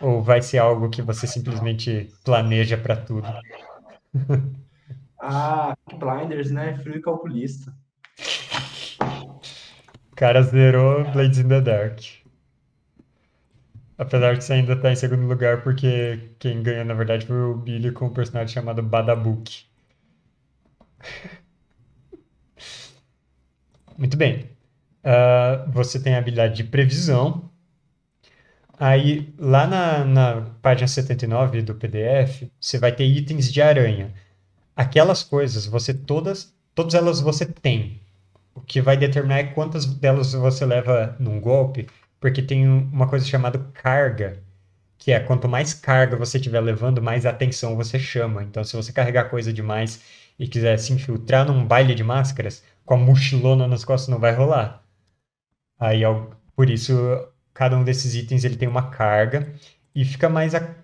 [0.00, 3.28] Ou vai ser algo que você simplesmente planeja para tudo?
[5.22, 6.78] Ah, Blinders, né?
[6.78, 7.70] Frio e calculista.
[10.10, 12.00] O cara zerou Blades in the Dark.
[14.00, 17.54] Apesar de você ainda estar em segundo lugar, porque quem ganhou, na verdade, foi o
[17.54, 19.64] Billy com um personagem chamado Badabook.
[23.98, 24.48] Muito bem.
[25.04, 27.50] Ah, você tem a habilidade de previsão.
[28.78, 34.14] Aí, lá na, na página 79 do PDF, você vai ter itens de aranha.
[34.74, 38.00] Aquelas coisas, você todas, todas elas você tem.
[38.54, 41.86] O que vai determinar é quantas delas você leva num golpe,
[42.20, 44.42] porque tem um- uma coisa chamada carga,
[44.98, 48.42] que é quanto mais carga você estiver levando, mais atenção você chama.
[48.44, 50.02] Então, se você carregar coisa demais
[50.38, 54.34] e quiser se infiltrar num baile de máscaras, com a mochilona nas costas não vai
[54.34, 54.82] rolar.
[55.78, 56.02] Aí,
[56.54, 56.92] por isso,
[57.54, 59.52] cada um desses itens ele tem uma carga
[59.94, 60.74] e fica mais a-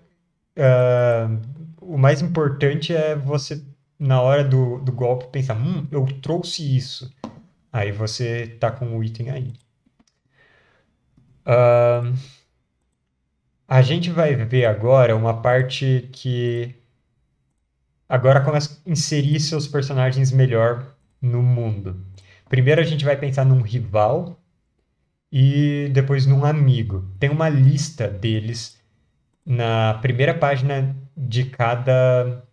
[0.57, 1.29] ah,
[1.81, 3.63] o mais importante é você
[3.99, 7.13] na hora do, do golpe pensar, hum, eu trouxe isso.
[7.73, 9.53] Aí você tá com o item aí.
[11.47, 12.13] Ahn,
[13.67, 16.75] a gente vai ver agora uma parte que
[18.07, 22.05] agora começa a inserir seus personagens melhor no mundo.
[22.49, 24.37] Primeiro a gente vai pensar num rival
[25.31, 27.09] e depois num amigo.
[27.19, 28.81] Tem uma lista deles
[29.45, 32.43] na primeira página de cada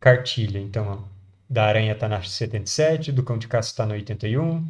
[0.00, 0.58] cartilha.
[0.58, 1.08] Então,
[1.48, 4.64] da Aranha tá na 77, do Cão de Caça tá no 81,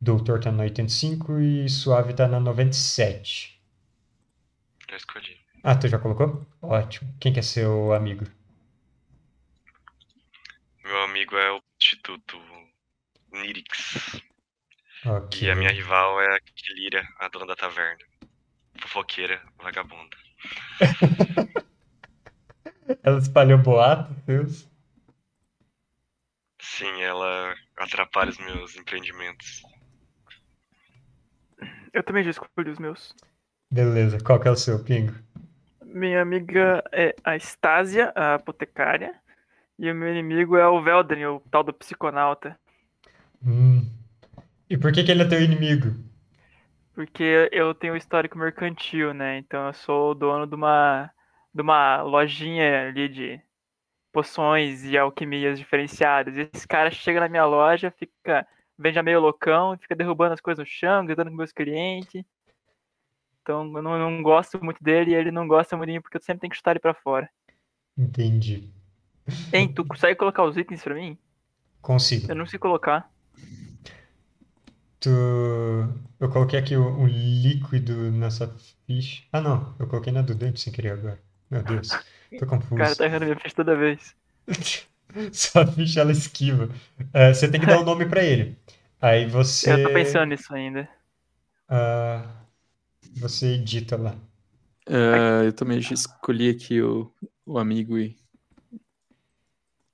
[0.00, 3.60] Doutor tá no 85 e Suave tá na 97.
[4.88, 5.36] Já escolhi.
[5.62, 6.46] Ah, tu já colocou?
[6.62, 7.12] Ótimo.
[7.20, 8.24] Quem que é seu amigo?
[10.84, 12.40] Meu amigo é o Instituto
[13.32, 14.22] Nirix.
[15.04, 15.46] Ok.
[15.46, 17.98] E a minha rival é a Kilira, a dona da taverna.
[18.80, 20.16] Fofoqueira, vagabunda.
[23.02, 24.68] Ela espalhou boatos, Deus.
[27.76, 29.62] atrapalha os meus empreendimentos.
[31.98, 33.12] Eu também já escolhi os meus.
[33.68, 35.12] Beleza, qual que é o seu, Pingo?
[35.84, 39.12] Minha amiga é a Estásia, a apotecária.
[39.76, 42.56] E o meu inimigo é o Veldrin, o tal do psiconauta.
[43.44, 43.84] Hum.
[44.70, 45.92] E por que que ele é teu inimigo?
[46.94, 49.38] Porque eu tenho um histórico mercantil, né?
[49.38, 51.10] Então eu sou o dono de uma,
[51.52, 53.40] de uma lojinha ali de
[54.12, 56.36] poções e alquimias diferenciadas.
[56.36, 58.46] E esse cara chega na minha loja, fica,
[58.78, 62.24] vende meio loucão, fica derrubando as coisas no chão, gritando com meus clientes.
[63.42, 66.16] Então eu não, não gosto muito dele e ele não gosta muito de mim porque
[66.16, 67.28] eu sempre tenho que chutar ele pra fora.
[67.96, 68.70] Entendi.
[69.52, 71.18] Hein, tu consegue colocar os itens pra mim?
[71.82, 72.30] Consigo.
[72.30, 73.10] Eu não sei colocar.
[75.00, 75.10] Tu...
[76.20, 78.48] Eu coloquei aqui um líquido nessa
[78.86, 79.22] ficha.
[79.32, 79.74] Ah, não.
[79.78, 81.20] Eu coloquei na do dente sem querer agora.
[81.50, 81.88] Meu Deus.
[81.88, 82.96] Tô O cara confuso.
[82.98, 84.14] tá errando minha ficha toda vez.
[85.32, 86.68] Sua ficha, ela esquiva.
[87.12, 88.58] É, você tem que dar o nome pra ele.
[89.00, 89.72] Aí você...
[89.72, 90.88] Eu tô pensando nisso ainda.
[91.68, 92.44] ah,
[93.16, 94.16] você edita lá.
[94.86, 97.12] Ah, eu também já escolhi aqui o,
[97.44, 98.16] o amigo e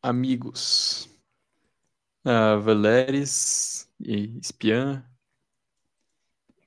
[0.02, 1.08] amigos.
[2.24, 5.04] Ah, Valeris e espiã.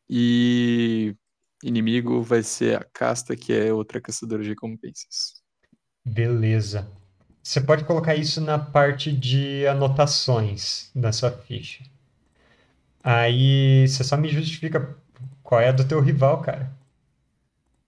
[0.10, 1.16] E
[1.64, 5.42] inimigo vai ser a casta, que é outra caçadora de recompensas.
[6.06, 6.90] Beleza.
[7.48, 11.82] Você pode colocar isso na parte de anotações da sua ficha.
[13.02, 14.98] Aí você só me justifica
[15.42, 16.70] qual é a do teu rival, cara.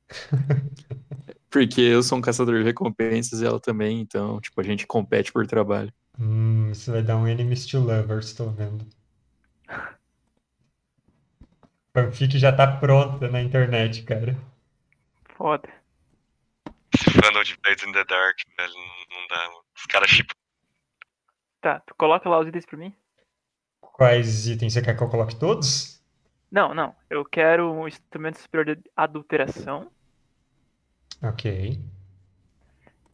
[1.51, 5.33] Porque eu sou um caçador de recompensas e ela também, então, tipo, a gente compete
[5.33, 5.91] por trabalho.
[6.17, 8.85] Hum, isso vai dar um Enemies to Lovers, tô vendo.
[11.93, 14.37] Fanfic já tá pronta na internet, cara.
[15.37, 15.78] Foda.
[17.11, 19.63] Fandom de Blades in the Dark, velho, não, não dá, mano.
[19.75, 20.35] Os caras chipam.
[21.61, 22.95] Tá, tu coloca lá os itens pra mim?
[23.81, 26.01] Quais itens você quer que eu coloque todos?
[26.51, 26.95] Não, não.
[27.09, 29.91] Eu quero um instrumento superior de adulteração.
[31.21, 31.77] Ok.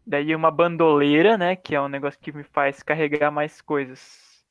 [0.06, 1.56] Daí uma bandoleira, né?
[1.56, 4.46] Que é um negócio que me faz carregar mais coisas.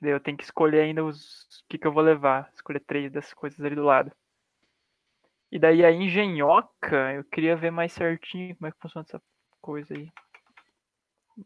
[0.00, 2.50] Daí eu tenho que escolher ainda os o que, que eu vou levar.
[2.54, 4.10] Escolher três dessas coisas ali do lado.
[5.52, 9.20] E daí a engenhoca, eu queria ver mais certinho como é que funciona essa
[9.60, 10.10] coisa aí.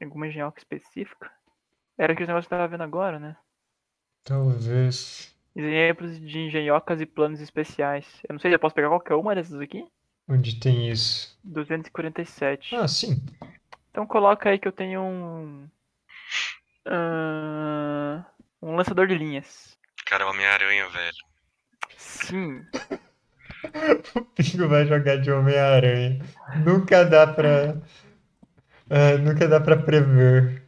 [0.01, 1.29] Alguma engenhoca específica?
[1.99, 3.37] Era aquele negócio que eu tava vendo agora, né?
[4.23, 5.37] Talvez.
[5.57, 8.07] Exemplos de engenhocas e planos especiais.
[8.29, 9.85] Eu não sei se eu posso pegar qualquer uma dessas aqui.
[10.29, 11.37] Onde tem isso?
[11.43, 12.77] 247.
[12.77, 13.21] Ah, sim.
[13.91, 15.69] Então coloca aí que eu tenho um.
[16.87, 18.25] ah,
[18.63, 19.77] um lançador de linhas.
[20.05, 21.17] Cara, é Homem-Aranha, velho.
[21.97, 22.65] Sim.
[24.15, 26.19] O Pingo vai jogar de Homem-Aranha.
[26.65, 27.77] Nunca dá pra.
[28.91, 30.63] é, nunca dá pra prever.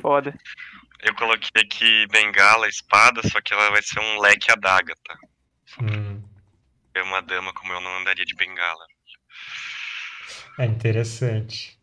[0.00, 0.34] Foda.
[1.00, 5.16] Eu coloquei aqui bengala, espada, só que ela vai ser um leque adaga, tá?
[5.80, 6.22] Hum,
[6.94, 8.84] É uma dama como eu não andaria de bengala.
[10.58, 11.78] é interessante.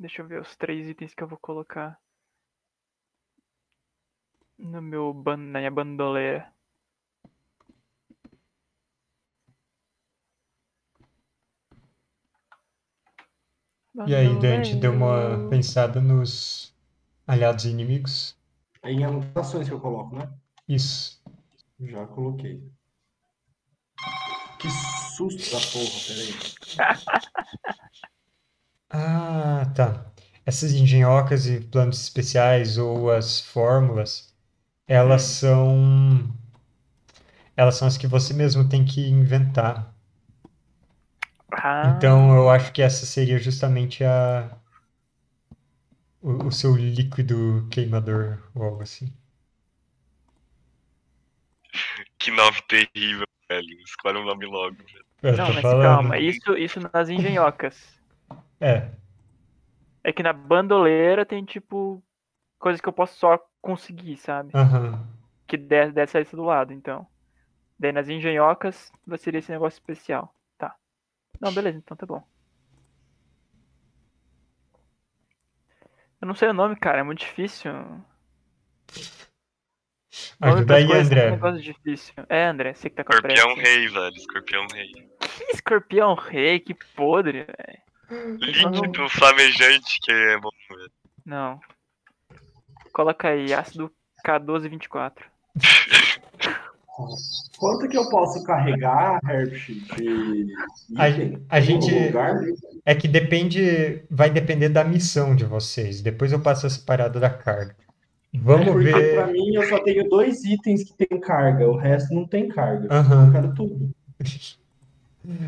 [0.00, 1.98] Deixa eu ver os três itens que eu vou colocar.
[4.58, 5.36] No meu ban...
[5.36, 6.52] na minha bandoleira.
[14.06, 16.72] E aí, Dante, deu uma pensada nos
[17.26, 18.36] aliados e inimigos?
[18.82, 20.30] É em anotações que eu coloco, né?
[20.68, 21.20] Isso.
[21.80, 22.62] Já coloquei.
[24.60, 24.68] Que
[25.16, 27.18] susto da porra, peraí.
[28.90, 30.10] Ah, tá.
[30.46, 34.34] Essas engenhocas e planos especiais ou as fórmulas,
[34.88, 36.28] elas são
[37.54, 39.94] elas são as que você mesmo tem que inventar.
[41.52, 44.48] Ah, Então eu acho que essa seria justamente a
[46.22, 49.12] o, o seu líquido queimador ou algo assim.
[52.18, 53.80] Que nome terrível, velho.
[53.84, 54.76] Escolhe um nome logo,
[55.22, 55.28] velho.
[55.28, 55.74] Não, mas falando.
[55.74, 56.18] calma.
[56.18, 57.98] Isso, isso nas engenhocas.
[58.60, 58.90] É,
[60.04, 62.02] É que na bandoleira tem, tipo,
[62.58, 64.50] coisas que eu posso só conseguir, sabe?
[64.54, 65.06] aham.
[65.46, 67.06] Que der, dessa lista do lado, então.
[67.78, 70.34] Daí nas engenhocas vai ser esse negócio especial.
[70.58, 70.74] Tá.
[71.40, 72.22] Não, beleza, então tá bom.
[76.20, 77.70] Eu não sei o nome, cara, é muito difícil.
[80.40, 81.30] Ajuda aí, coisas é um André.
[81.30, 82.14] negócio difícil.
[82.28, 83.70] É, André, você que tá com a Escorpião pressa.
[83.70, 84.16] rei, velho.
[84.16, 84.92] Escorpião rei.
[85.20, 88.38] Que escorpião rei, que podre, velho.
[88.40, 90.90] Líquido flamejante, que é bom, velho.
[91.24, 91.60] Não.
[92.98, 93.92] Coloca aí, ácido
[94.26, 95.12] K1224.
[97.56, 100.52] Quanto que eu posso carregar, Herbst, de
[100.96, 101.04] A-
[101.56, 102.40] a gente- lugar?
[102.84, 106.00] É que depende, vai depender da missão de vocês.
[106.02, 107.76] Depois eu passo essa parada da carga.
[108.34, 109.14] Vamos É porque ver.
[109.14, 112.92] pra mim eu só tenho dois itens que tem carga, o resto não tem carga.
[112.92, 113.26] Aham.
[113.26, 113.94] Eu quero tudo.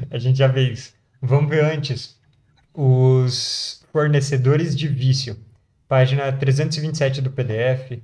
[0.09, 0.95] A gente já vê isso.
[1.21, 2.17] Vamos ver antes
[2.73, 5.37] os fornecedores de vício.
[5.95, 8.01] Página 327 do PDF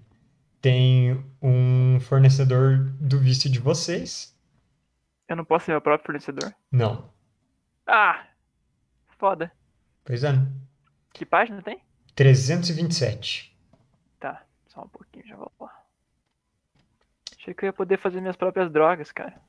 [0.60, 4.36] tem um fornecedor do vício de vocês.
[5.28, 6.52] Eu não posso ser meu próprio fornecedor.
[6.72, 7.08] Não.
[7.86, 8.26] Ah!
[9.20, 9.52] Foda.
[10.04, 10.32] Pois é.
[11.12, 11.80] Que página tem?
[12.16, 13.56] 327.
[14.18, 15.72] Tá, só um pouquinho, já vou lá.
[17.38, 19.40] Achei que eu ia poder fazer minhas próprias drogas, cara.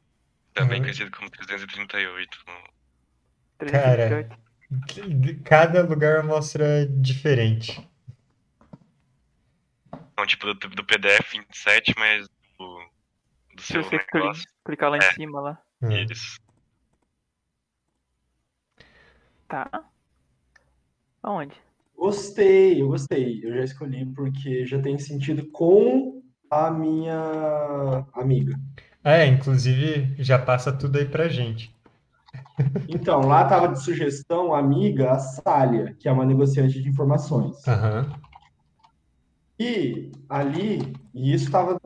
[0.53, 0.83] Também Uhum.
[0.85, 2.37] conhecido como 338.
[2.45, 4.27] no- Cara.
[4.69, 5.43] 338.
[5.43, 7.89] Cada lugar mostra diferente.
[10.17, 12.79] Não, tipo, do, do PDF 27, mas do,
[13.55, 14.43] do Se seu você cli- negócio.
[14.65, 15.13] clicar lá em É.
[15.13, 15.61] cima lá.
[15.81, 15.91] Hum.
[15.91, 16.39] Isso.
[19.47, 19.69] Tá.
[21.23, 21.55] Aonde?
[21.95, 23.41] Gostei, eu gostei.
[23.43, 28.59] Eu já escolhi porque já tem sentido com a minha amiga.
[29.03, 31.73] É, inclusive já passa tudo aí pra gente.
[32.87, 37.65] Então, lá estava de sugestão a amiga, a Sália, que é uma negociante de informações.
[37.67, 38.11] Aham.
[39.59, 41.79] E ali, e isso estava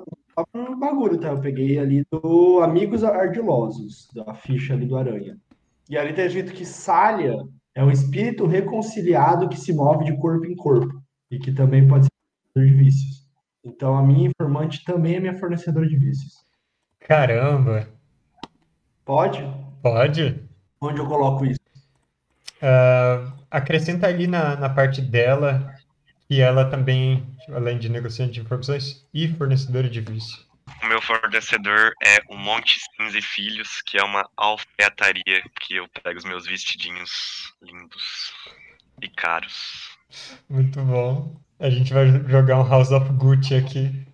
[0.54, 1.30] no bagulho, tá?
[1.30, 5.38] Eu peguei ali do Amigos Ardilosos, da ficha ali do Aranha.
[5.90, 10.46] E ali tem escrito que Sália é um espírito reconciliado que se move de corpo
[10.46, 12.12] em corpo e que também pode ser
[12.54, 13.22] fornecedor de vícios.
[13.64, 16.34] Então, a minha informante também é minha fornecedora de vícios.
[17.00, 17.88] Caramba.
[19.06, 19.42] Pode?
[19.82, 20.44] Pode?
[20.80, 21.60] Onde eu coloco isso?
[22.62, 25.74] Ah, acrescenta ali na, na parte dela
[26.32, 30.42] que ela também, além de negociante de informações e fornecedora de vício.
[30.82, 35.90] O meu fornecedor é o Monte Cinza e Filhos, que é uma alfaiataria que eu
[35.90, 38.32] pego os meus vestidinhos lindos
[39.02, 39.98] e caros.
[40.50, 41.36] Muito bom.
[41.60, 44.08] A gente vai jogar um House of Gucci aqui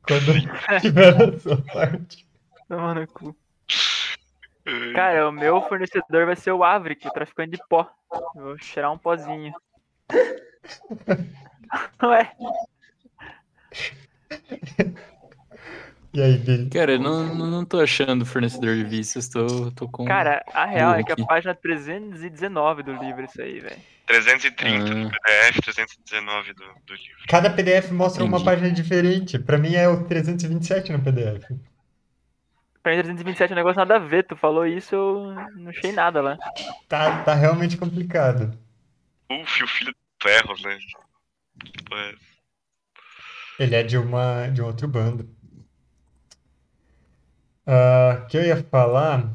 [0.00, 0.32] quando
[0.80, 2.26] tiver nessa parte.
[2.70, 3.36] Toma no cu.
[4.94, 7.86] Cara, o meu fornecedor vai ser o Avric, o traficante de pó.
[8.34, 9.52] Eu vou cheirar um pozinho.
[12.02, 12.32] Ué,
[16.12, 16.68] E aí, Billy?
[16.70, 20.04] Cara, eu não, não, tô achando fornecedor de vícios, tô, tô com.
[20.04, 23.80] cara, a real é que a página 319 do livro, isso aí, velho.
[24.06, 25.10] 330 no Ah.
[25.10, 27.22] PDF, 319 do, do livro.
[27.28, 28.44] Cada PDF mostra uma Entendi.
[28.44, 29.38] página diferente.
[29.38, 31.46] Pra mim é o 327 no PDF.
[32.82, 34.24] Pra mim, 327 é um negócio nada a ver.
[34.26, 36.36] Tu falou isso, eu não achei nada lá.
[36.88, 38.58] Tá, tá realmente complicado.
[39.30, 40.76] Uf, o filho do ferro, né?
[41.92, 42.14] É-
[43.58, 45.28] Ele é de uma de um outro bando.
[47.66, 49.32] Ah, que eu ia falar?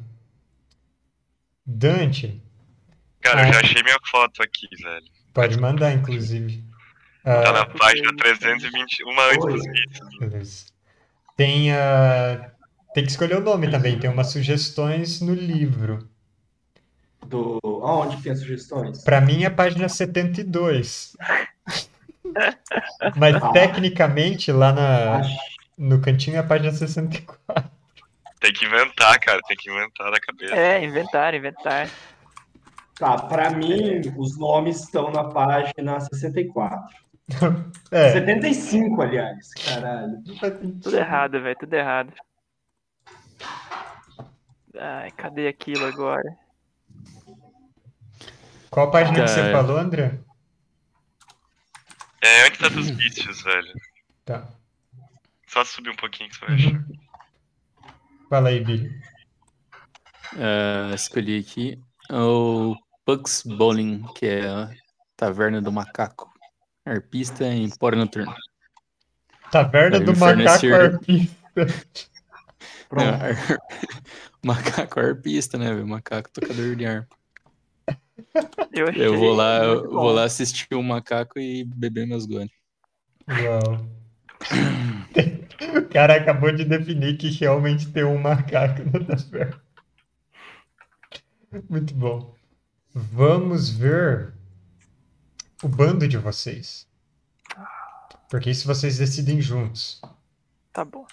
[1.65, 2.41] Dante,
[3.21, 3.53] Cara, eu Ah.
[3.53, 5.05] já achei minha foto aqui, velho.
[5.33, 6.63] pode mandar, inclusive.
[7.23, 10.65] Tá Ah, na página 320, uma antes dos beleza.
[11.35, 12.51] Tem, ah,
[12.93, 13.97] tem que escolher o nome também.
[13.99, 16.07] Tem umas sugestões no livro.
[17.25, 17.59] Do...
[17.83, 19.03] Aonde que tem as sugestões?
[19.03, 21.17] Pra mim é a página 72.
[23.15, 23.51] Mas Ah.
[23.51, 25.21] tecnicamente lá na,
[25.77, 27.71] no cantinho é a página 64.
[28.39, 30.55] Tem que inventar, cara, tem que inventar da cabeça.
[30.55, 31.89] É, inventar, inventar.
[32.97, 36.95] Tá, pra mim, os nomes estão na página 64.
[37.91, 39.49] É, 75, aliás.
[39.65, 40.21] Caralho.
[40.83, 42.13] Tudo errado, velho, tudo errado.
[44.77, 46.35] Ai, cadê aquilo agora?
[48.69, 49.51] Qual página que você Tá.
[49.51, 50.19] falou, André?
[52.25, 53.73] É, antes dos vícios, velho.
[54.25, 54.47] Tá.
[55.47, 56.85] Só subir um pouquinho que você vai achar.
[58.29, 58.99] Fala aí, Billy.
[60.38, 61.79] Ah, escolhi aqui
[62.11, 64.71] o Pugs Bowling, que é a
[65.15, 66.33] Taverna do Macaco.
[66.85, 68.33] Arpista em Empório Noturno.
[69.51, 71.36] Taverna do Macaco Arpista.
[72.91, 73.59] Não, ar-
[74.43, 75.88] Macaco arpista, né, velho?
[75.88, 77.07] Macaco tocador de arma.
[78.74, 82.51] Eu, achei Eu vou lá, eu vou lá assistir o macaco e beber meus goles.
[83.28, 83.88] Uau.
[85.78, 89.61] O cara acabou de definir que realmente tem um macaco na taverna.
[91.70, 92.36] Muito bom.
[92.93, 94.34] Vamos ver
[95.63, 96.88] o bando de vocês.
[98.30, 100.01] Porque isso vocês decidem juntos.
[100.74, 101.05] Tá bom.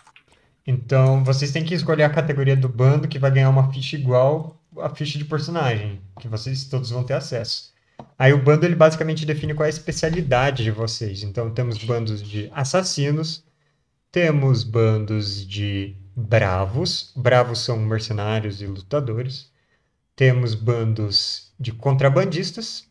[0.67, 4.62] Então, vocês têm que escolher a categoria do bando que vai ganhar uma ficha igual
[4.79, 7.73] à ficha de personagem, que vocês todos vão ter acesso.
[8.19, 11.23] Aí o bando ele basicamente define qual é a especialidade de vocês.
[11.23, 13.45] Então, temos bandos de assassinos,
[14.11, 17.13] temos bandos de bravos.
[17.17, 19.51] Bravos são mercenários e lutadores.
[20.15, 22.87] Temos bandos de contrabandistas,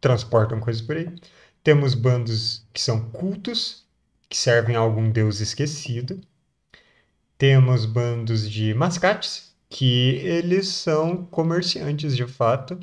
[0.00, 1.08] transportam coisas por aí.
[1.62, 3.84] Temos bandos que são cultos,
[4.28, 6.20] que servem a algum deus esquecido.
[7.36, 12.78] Temos bandos de mascates, que eles são comerciantes de fato.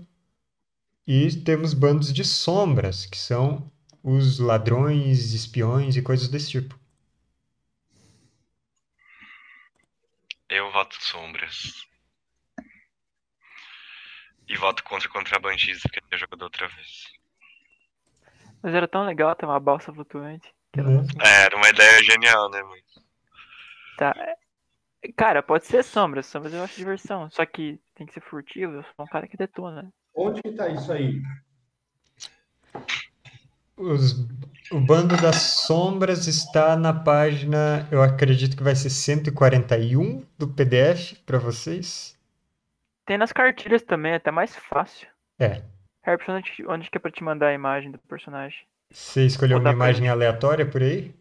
[1.05, 3.71] E temos bandos de sombras, que são
[4.03, 6.77] os ladrões, espiões e coisas desse tipo.
[10.49, 11.85] Eu voto sombras.
[14.47, 17.03] E voto contra contrabandista, porque eu jogo da outra vez.
[18.63, 20.53] Mas era tão legal ter uma balsa flutuante.
[20.73, 22.81] que ela não- É, era uma ideia genial, né, mãe?
[23.97, 24.13] Tá.
[25.15, 26.25] Cara, pode ser sombras.
[26.25, 27.29] Sombras eu acho diversão.
[27.29, 28.73] Só que tem que ser furtivo.
[28.73, 29.91] Eu sou um cara que detona.
[30.15, 31.21] Onde que tá isso aí?
[33.75, 34.25] Os-
[34.71, 41.13] o bando das sombras está na página, eu acredito que vai ser 141 do PDF
[41.25, 42.17] para vocês.
[43.05, 45.07] Tem nas cartilhas também, é até mais fácil.
[45.39, 45.61] É.
[46.05, 48.59] Herpes, onde, onde que é pra te mandar a imagem do personagem?
[48.91, 51.13] Você escolheu uma pra imagem aleatória por aí?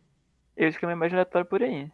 [0.57, 1.91] Eu escrevi uma imagem aleatória por aí.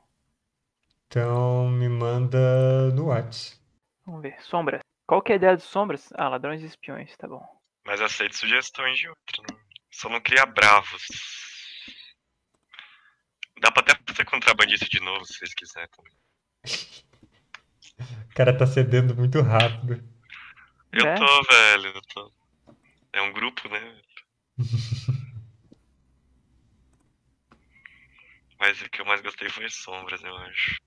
[1.12, 3.60] Então me manda no WhatsApp.
[4.06, 4.40] Vamos ver.
[4.40, 4.80] Sombras.
[5.06, 6.08] Qual que é a ideia de sombras?
[6.14, 7.46] Ah, ladrões e espiões, tá bom.
[7.84, 9.42] Mas aceito sugestões de outro.
[9.46, 9.60] Não...
[9.90, 11.02] Só não cria bravos.
[13.60, 16.12] Dá pra até fazer contrabandista de novo, se vocês quiserem também.
[18.30, 20.02] O cara tá cedendo muito rápido.
[20.90, 21.14] Eu É?
[21.14, 22.32] tô, velho, eu tô.
[23.12, 24.00] É um grupo, né?
[28.58, 30.80] Mas o que eu mais gostei foi Sombras, eu acho.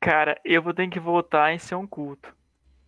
[0.00, 2.32] Cara, eu vou ter que voltar em ser um culto.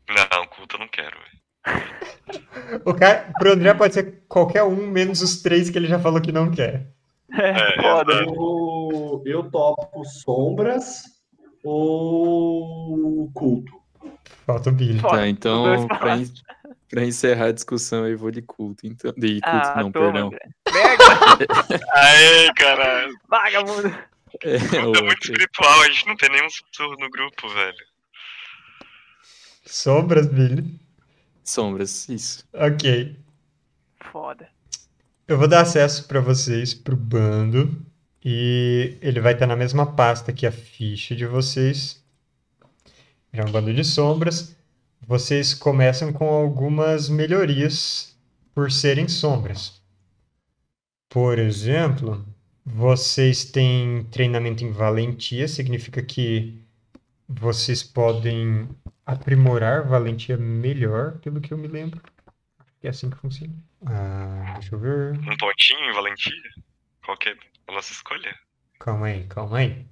[0.09, 1.43] Não, culto eu não quero, velho.
[2.85, 6.21] O cara, pro André pode ser qualquer um, menos os três que ele já falou
[6.21, 6.89] que não quer.
[7.33, 8.13] É, É, foda.
[8.25, 11.03] Eu, eu topo sombras
[11.63, 13.73] ou culto.
[14.47, 15.01] Falta o Billy.
[15.01, 16.33] Tá, então, pra, en-
[16.91, 18.87] pra encerrar a discussão, eu vou de culto.
[18.87, 20.31] Então, de culto, Ah, não, toma, perdão.
[20.73, 21.05] Merda,
[21.95, 23.15] Aê, caralho.
[23.29, 23.95] vagabundo.
[24.43, 25.33] É, é o muito outro.
[25.33, 27.87] espiritual, a gente não tem nenhum sussurro no grupo, velho.
[29.65, 30.79] Sombras, Billy.
[31.45, 32.45] Sombras, isso.
[32.53, 33.17] Ok.
[34.11, 34.49] Foda.
[35.27, 37.85] Eu vou dar acesso para vocês pro bando
[38.25, 42.03] e ele vai estar na mesma pasta que a ficha de vocês.
[43.33, 44.55] É um bando de sombras.
[45.01, 48.17] Vocês começam com algumas melhorias
[48.55, 49.81] por serem sombras.
[51.09, 52.25] Por exemplo,
[52.65, 56.63] vocês têm treinamento em valentia, significa que
[57.29, 58.69] vocês podem
[59.05, 62.01] aprimorar valentia melhor, pelo que eu me lembro.
[62.83, 63.55] É assim que funciona.
[63.87, 65.19] Ah, deixa eu ver.
[65.19, 66.35] Um pontinho em valentia?
[67.05, 67.37] Qualquer
[67.67, 68.35] a nossa escolha?
[68.79, 69.87] Calma aí, calma aí.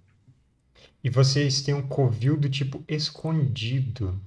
[1.03, 4.21] E vocês têm um covil do tipo escondido.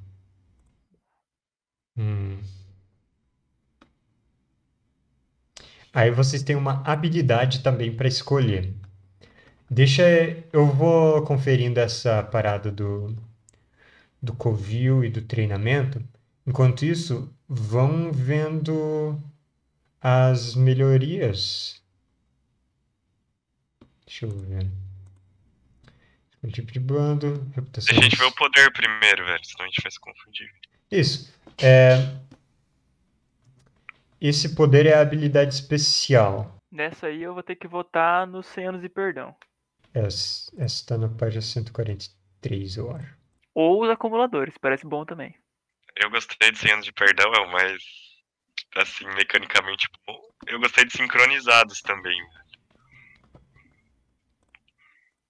[1.98, 2.42] Hum.
[5.94, 8.74] Aí vocês têm uma habilidade também para escolher.
[9.70, 10.04] Deixa
[10.52, 13.16] eu vou conferindo essa parada do
[14.22, 16.02] do covil e do treinamento.
[16.48, 19.22] Enquanto isso, vão vendo
[20.02, 21.82] as melhorias.
[24.06, 24.66] Deixa eu ver.
[26.42, 27.94] O tipo de bando, reputação.
[27.94, 30.52] Deixa a gente ver o poder primeiro, velho, senão a gente vai se confundir.
[30.92, 31.34] Isso.
[31.58, 31.96] É...
[34.24, 36.58] Esse poder é a habilidade especial.
[36.72, 39.36] Nessa aí eu vou ter que votar nos 100 anos de perdão.
[39.94, 43.18] Essa está na página 143, eu acho.
[43.54, 45.36] Ou os acumuladores, parece bom também.
[45.98, 47.84] Eu gostei de 100 anos de perdão, é o mais,
[48.78, 50.18] assim, mecanicamente bom.
[50.48, 52.44] Eu gostei de sincronizados também, velho.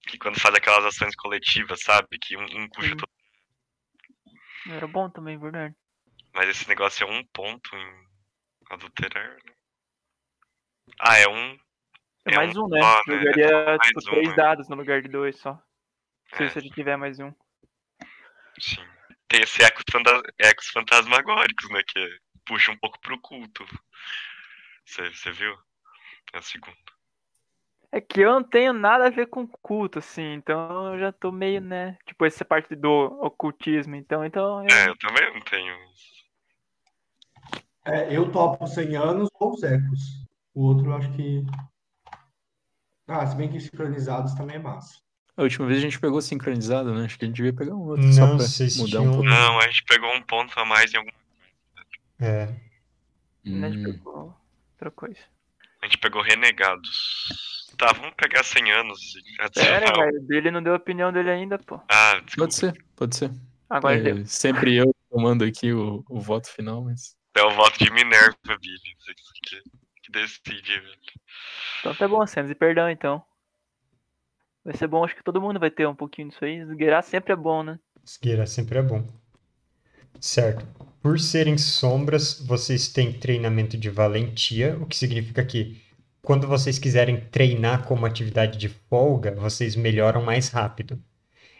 [0.06, 2.16] Que quando faz aquelas ações coletivas, sabe?
[2.16, 2.96] Que um, um puxa Sim.
[2.96, 3.10] todo.
[4.76, 5.74] Era bom também, verdade.
[6.32, 8.13] Mas esse negócio é um ponto em
[8.70, 9.52] adulterar, né?
[11.00, 11.58] Ah, é um.
[12.26, 12.80] É, É mais um um, né?
[12.80, 13.18] só, né?
[13.18, 14.34] Jogaria, É mais tipo, um, três né?
[14.36, 15.60] dados no lugar de dois só.
[16.34, 16.48] Se É.
[16.48, 17.32] você tiver mais um.
[18.58, 18.84] Sim.
[19.28, 21.82] Tem esse ecos, fanta- ecos fantasmagóricos, né?
[21.86, 23.64] Que puxa um pouco pro culto.
[24.84, 25.56] Você viu?
[26.32, 26.76] É o segundo.
[27.90, 31.30] É que eu não tenho nada a ver com culto, assim, então eu já tô
[31.30, 31.96] meio, né?
[32.06, 35.76] Tipo, essa parte do ocultismo, então, então eu- É, eu também não tenho.
[37.84, 40.24] É, eu topo 100 anos ou os ecos.
[40.54, 41.44] O outro eu acho que.
[43.06, 44.98] Ah, se bem que sincronizados também é massa.
[45.36, 47.04] A última vez a gente pegou sincronizado, né?
[47.04, 49.24] Acho que a gente devia pegar um outro só Não, pra vocês mudar um pouco.
[49.24, 51.10] Não, a gente pegou um ponto a mais em algum.
[52.20, 52.46] É.
[53.44, 54.34] né, Hum, tipo,
[54.72, 55.18] outra coisa.
[55.82, 57.66] A gente pegou renegados.
[57.76, 59.00] Tá, vamos pegar 100 anos
[59.52, 61.80] Sério, velho, dele não deu a opinião dele ainda, pô.
[61.90, 62.36] Ah, desculpa.
[62.38, 63.32] Pode ser, pode ser.
[63.68, 64.24] Agora É, deu.
[64.26, 68.96] sempre eu tomando aqui o, o voto final, mas É o voto de Minerva, Billy.
[69.42, 69.62] Que,
[70.02, 70.98] que decide, velho.
[71.80, 73.22] Então tá bom, Santos, e perdão então.
[74.64, 76.56] Vai ser bom, acho que todo mundo vai ter um pouquinho disso aí.
[76.56, 77.78] Esgueirar sempre é bom, né?
[78.04, 79.06] Esgueirar sempre é bom.
[80.20, 80.66] Certo.
[81.02, 85.82] Por serem sombras, vocês têm treinamento de valentia, o que significa que
[86.22, 90.98] quando vocês quiserem treinar como atividade de folga, vocês melhoram mais rápido.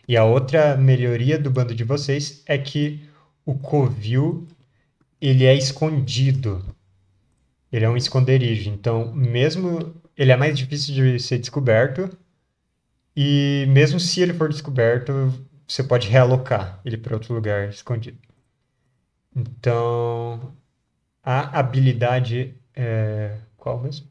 [0.09, 3.07] E a outra melhoria do bando de vocês é que
[3.45, 4.49] o covil
[5.27, 6.65] ele é escondido.
[7.73, 8.71] Ele é um esconderijo.
[8.71, 12.17] Então, mesmo ele é mais difícil de ser descoberto,
[13.17, 15.33] e mesmo se ele for descoberto,
[15.67, 18.19] você pode realocar ele para outro lugar escondido.
[19.35, 20.55] Então,
[21.23, 24.07] a habilidade é qual mesmo?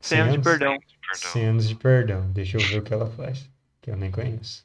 [0.00, 0.78] 100 anos de perdão.
[0.78, 1.30] Perdão.
[1.32, 2.30] 100 anos de perdão.
[2.32, 3.50] Deixa eu ver o que ela faz,
[3.82, 4.64] que eu nem conheço.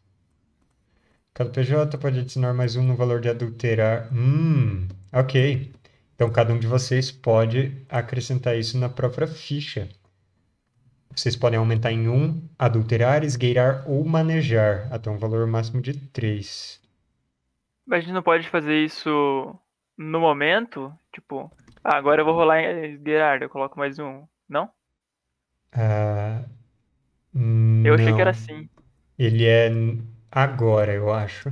[1.34, 4.14] Cada PJ pode adicionar mais um no valor de adulterar.
[4.14, 5.72] Hum, ok.
[6.16, 9.89] Então cada um de vocês pode acrescentar isso na própria ficha.
[11.16, 16.82] Vocês podem aumentar em um, adulterar, esgueirar ou manejar, até um valor máximo de 3.
[17.86, 19.55] Mas a gente não pode fazer isso
[19.97, 20.93] no momento?
[21.14, 21.51] Tipo,
[21.84, 24.26] ah, agora eu vou rolar em esgueirar, eu coloco mais um.
[24.47, 24.70] Não?
[25.72, 26.43] Ah,
[27.84, 28.70] Eu achei que era assim.
[29.18, 29.70] Ele é
[30.32, 31.51] agora, eu acho.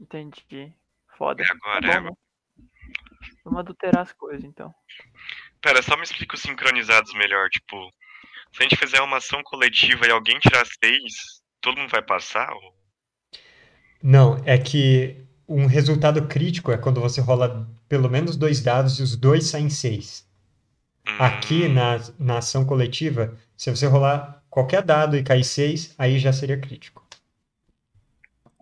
[0.00, 0.72] Entendi.
[1.16, 1.42] Foda.
[1.42, 2.25] É agora, Tá é agora.
[3.46, 4.74] Vamos adulterar as coisas, então.
[5.62, 7.48] Pera, só me explica os sincronizados melhor.
[7.48, 7.76] Tipo,
[8.50, 12.52] se a gente fizer uma ação coletiva e alguém tirar seis, todo mundo vai passar?
[12.52, 12.74] Ou...
[14.02, 19.02] Não, é que um resultado crítico é quando você rola pelo menos dois dados e
[19.04, 20.28] os dois saem seis.
[21.06, 26.18] Hum, Aqui na, na ação coletiva, se você rolar qualquer dado e cair seis, aí
[26.18, 27.06] já seria crítico.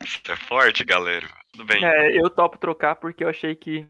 [0.05, 1.27] Isso é forte, galera.
[1.53, 1.83] Tudo bem.
[1.83, 3.89] É, eu topo trocar porque eu achei que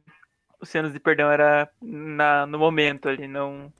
[0.61, 3.72] os cenas de perdão era na, no momento ali, não.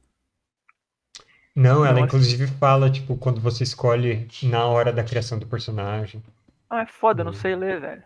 [1.55, 2.07] Não, ela Nossa.
[2.07, 6.23] inclusive fala, tipo, quando você escolhe na hora da criação do personagem.
[6.69, 7.37] Ah, é foda, eu não Hum.
[7.37, 8.05] sei ler, velho.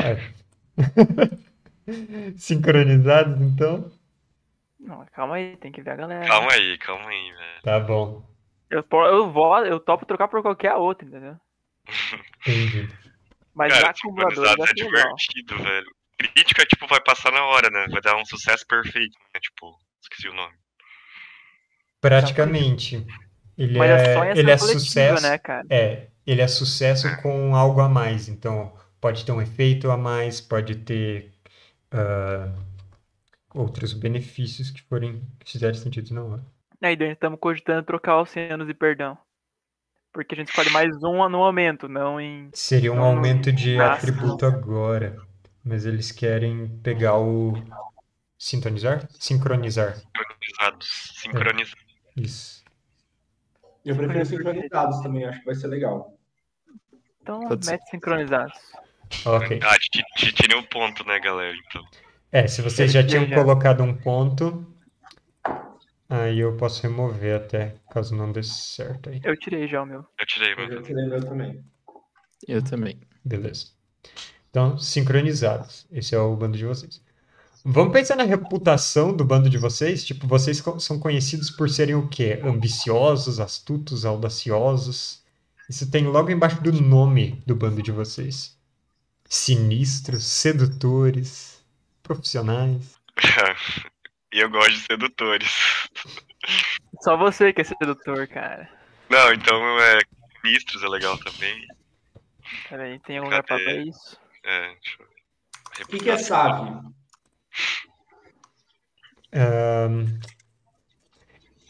[0.00, 0.32] É.
[2.38, 3.90] Sincronizados, então?
[4.78, 6.26] Não, calma aí, tem que ver a galera.
[6.26, 7.62] Calma aí, calma aí, velho.
[7.62, 8.22] Tá bom.
[8.70, 11.36] Eu, eu, vou, eu topo trocar por qualquer outra, entendeu?
[12.46, 12.88] Entendi.
[13.54, 15.14] Mas Cara, sincronizados é legal.
[15.14, 15.90] divertido, velho.
[16.18, 17.86] Crítico é tipo, vai passar na hora, né?
[17.90, 19.40] Vai dar um sucesso perfeito, né?
[19.40, 20.54] Tipo, esqueci o nome.
[22.00, 23.06] Praticamente.
[23.56, 25.22] Ele Mas é é, ele é sucesso.
[25.22, 25.66] né, cara?
[25.70, 28.28] É, ele é sucesso com algo a mais.
[28.28, 31.32] Então, pode ter um efeito a mais, pode ter
[31.90, 32.52] ah,
[33.54, 36.42] outros benefícios que forem que fizerem sentido na hora.
[36.82, 39.16] Aí, Dani, estamos cogitando trocar os cenos e perdão.
[40.12, 42.50] Porque a gente escolhe mais um no momento, não em.
[42.52, 45.16] Seria um Não, aumento de atributo agora,
[45.64, 47.54] mas eles querem pegar o
[48.38, 49.08] sintonizar?
[49.18, 49.96] Sincronizar.
[49.96, 51.12] Sincronizados.
[51.16, 51.84] Sincronizados.
[52.16, 52.62] Isso.
[53.84, 56.16] Eu prefiro sincronizados também, acho que vai ser legal.
[57.20, 58.58] Então, Pode mete sincronizados.
[59.24, 59.60] Ok.
[59.62, 61.54] Ah, te, te tirei um ponto, né, galera?
[61.68, 61.84] Então.
[62.30, 64.66] É, se vocês já tinham colocado um ponto,
[66.08, 69.20] aí eu posso remover até, caso não dê certo aí.
[69.22, 70.06] Eu tirei já o meu.
[70.18, 70.72] Eu tirei, Eu meu.
[70.72, 71.64] já tirei meu também.
[72.48, 73.00] Eu também.
[73.24, 73.66] Beleza.
[74.52, 75.86] Então, sincronizados.
[75.90, 77.02] Esse é o bando de vocês.
[77.64, 80.04] Vamos pensar na reputação do bando de vocês?
[80.04, 82.38] Tipo, vocês são conhecidos por serem o quê?
[82.44, 85.24] Ambiciosos, astutos, audaciosos.
[85.70, 88.54] Isso tem logo embaixo do nome do bando de vocês.
[89.24, 91.64] Sinistros, sedutores,
[92.02, 93.00] profissionais.
[94.34, 95.88] e eu gosto de sedutores.
[97.00, 98.68] Só você que é sedutor, cara.
[99.08, 99.98] Não, então é.
[100.44, 101.66] Ministros é legal também.
[102.68, 104.20] Peraí, tem algum lugar pra isso?
[104.44, 105.84] É, deixa eu ver.
[105.84, 106.92] O que, que é SAV?
[109.32, 110.06] Ahn,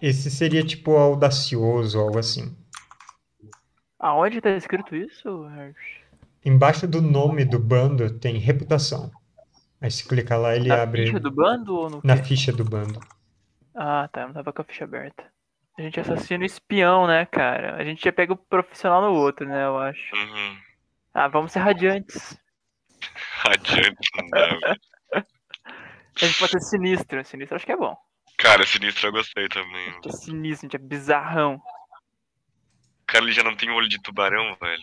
[0.02, 2.54] esse seria tipo audacioso, algo assim.
[3.98, 5.46] Aonde tá escrito isso?
[6.44, 9.10] Embaixo do nome do bando tem reputação.
[9.80, 12.18] Aí se clicar lá, ele Na abre ficha do bando ou no na quê?
[12.18, 13.00] ficha do bando.
[13.74, 15.24] Ah, tá, não tava com a ficha aberta.
[15.78, 17.76] A gente assassino e espião, né, cara?
[17.76, 20.14] A gente já pega o profissional no outro, né, eu acho.
[20.14, 20.58] Uhum.
[21.14, 22.38] Ah, vamos ser radiantes.
[23.48, 24.80] Adiante, não dá, velho.
[26.20, 27.24] A gente pode ser sinistro.
[27.24, 27.96] Sinistro acho que é bom.
[28.38, 29.88] Cara, sinistro eu gostei também.
[29.88, 31.54] A gente é sinistro, a gente é bizarrão.
[31.54, 34.82] O cara ele já não tem olho de tubarão, velho.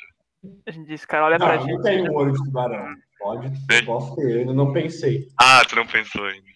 [0.65, 1.81] A gente diz, cara, olha Não, pra eu não gente.
[1.83, 2.95] tenho um olho de tubarão.
[3.19, 3.79] Pode, Tem?
[3.79, 5.27] eu posso ter, eu ainda não pensei.
[5.37, 6.47] Ah, tu não pensou ainda.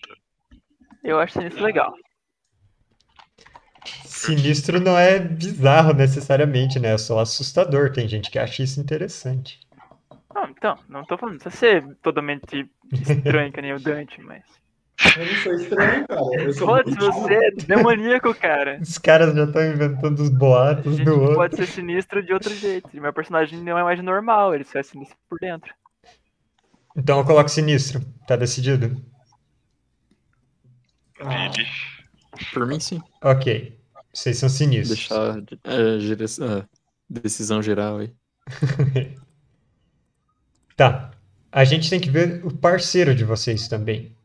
[1.03, 1.93] Eu acho sinistro legal.
[4.05, 6.93] Sinistro não é bizarro necessariamente, né?
[6.93, 7.91] É só assustador.
[7.91, 9.59] Tem gente que acha isso interessante.
[10.35, 14.43] Ah, então, não tô falando, não precisa ser totalmente estranho que nem o Dante, mas.
[15.17, 16.21] Eu não sou estranho, cara.
[16.41, 18.79] Eu sou Foda-se, muito você é demoníaco, cara.
[18.81, 21.35] Os caras já estão inventando os boatos do outro.
[21.35, 22.89] pode ser sinistro de outro jeito.
[22.93, 25.73] E meu personagem não é mais normal, ele só é sinistro por dentro.
[26.95, 28.01] Então eu coloco sinistro.
[28.27, 28.95] Tá decidido?
[31.19, 31.51] Ah.
[32.53, 33.01] Por mim, sim.
[33.21, 33.79] Ok.
[34.13, 34.99] Vocês são sinistros.
[34.99, 35.59] Deixar a, dire-
[36.43, 36.65] a
[37.09, 38.13] decisão geral aí.
[40.75, 41.11] Tá.
[41.51, 44.15] A gente tem que ver o parceiro de vocês também.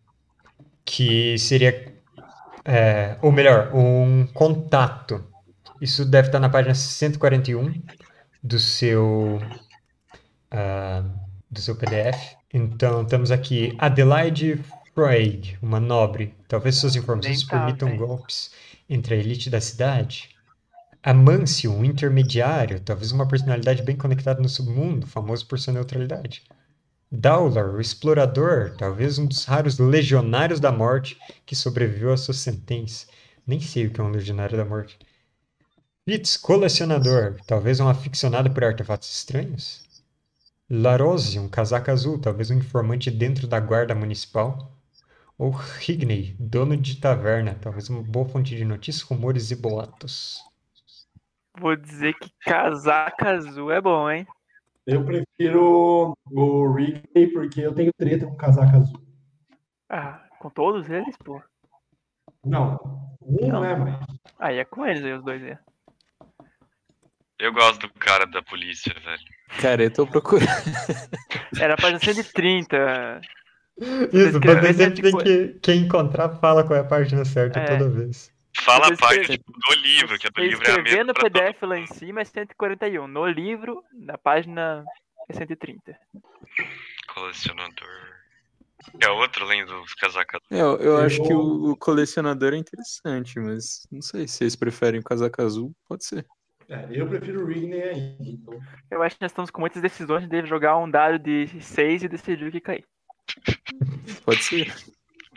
[0.85, 1.93] Que seria.
[2.65, 5.25] é, ou melhor, um contato.
[5.81, 7.73] Isso deve estar na página 141
[8.43, 9.41] do seu.
[10.51, 11.05] ah,
[11.51, 12.37] do seu PDF.
[12.53, 14.63] Então, temos aqui Adelaide
[14.95, 16.35] Freud, uma nobre.
[16.47, 18.51] Talvez suas informações tá, permitam golpes
[18.89, 20.31] entre a elite da cidade.
[21.09, 26.43] Amâncio, um intermediário, talvez uma personalidade bem conectada no submundo, famoso por sua neutralidade.
[27.11, 33.07] Dowler, o explorador, talvez um dos raros legionários da morte que sobreviveu à sua sentença.
[33.47, 34.99] Nem sei o que é um legionário da morte.
[36.07, 39.89] Fitz, colecionador, talvez um aficionado por artefatos estranhos.
[40.69, 44.79] Larose, um casaco azul, talvez um informante dentro da guarda municipal.
[45.39, 50.47] Ou Higney, dono de taverna, talvez uma boa fonte de notícias, rumores e boatos.
[51.61, 54.27] Vou dizer que casaca azul é bom, hein?
[54.87, 59.01] Eu prefiro o Wrigley porque eu tenho treta com casaca azul.
[59.91, 61.43] Ah, com todos eles, pô.
[62.45, 62.79] Não,
[63.23, 63.61] um Não.
[63.61, 64.07] né, mas.
[64.39, 65.59] Aí é com eles aí, os dois aí.
[67.39, 69.23] Eu gosto do cara da polícia, velho.
[69.61, 70.47] Cara, eu tô procurando.
[71.61, 73.21] Era a página 130.
[74.13, 77.61] Isso, escrever você sempre tem tipo- que, que encontrar, fala qual é a página certa
[77.61, 77.65] É.
[77.79, 78.33] toda vez.
[78.69, 81.23] Fala a parte tipo, do livro, que a do livro é a mesma no pra
[81.23, 83.07] todo PDF lá em cima é 141.
[83.07, 84.85] No livro, na página
[85.29, 85.99] é 130.
[87.07, 88.19] colecionador.
[89.01, 90.41] É outro além dos casacas.
[90.51, 94.57] É, eu, eu acho que o, o colecionador é interessante, mas não sei se vocês
[94.57, 96.27] preferem o casaco azul, pode ser.
[96.69, 98.17] É, eu prefiro o Wrigley aí.
[98.21, 98.61] Então,
[98.91, 100.19] Eu acho que nós estamos com muitas decisões.
[100.19, 102.85] A gente deve jogar um dado de 6 e decidir o que cair.
[104.25, 104.75] Pode ser.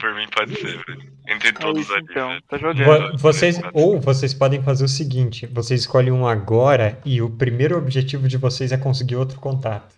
[0.01, 1.13] Por mim pode ser, velho.
[1.27, 2.41] Entre É todos isso ali, então.
[2.49, 3.11] Tô jogando.
[3.11, 7.77] Vo- Vocês, ou vocês podem fazer o seguinte: vocês escolhem um agora e o primeiro
[7.77, 9.95] objetivo de vocês é conseguir outro contato.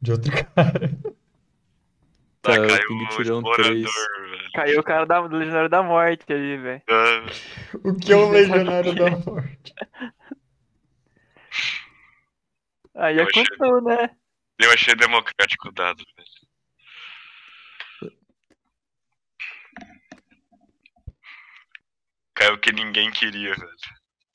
[0.00, 0.88] De outro cara.
[2.40, 3.82] Tá, Tá, caiu o um explorador, três.
[3.82, 4.50] velho.
[4.54, 6.82] Caiu o cara da, do Legionário da Morte ali, velho.
[6.88, 7.26] Ah,
[7.84, 9.74] O que é um legionário da morte?
[12.94, 14.10] Aí é tu, né?
[14.60, 16.28] Eu achei democrático o dado, velho.
[22.42, 23.70] Caiu o que ninguém queria, velho.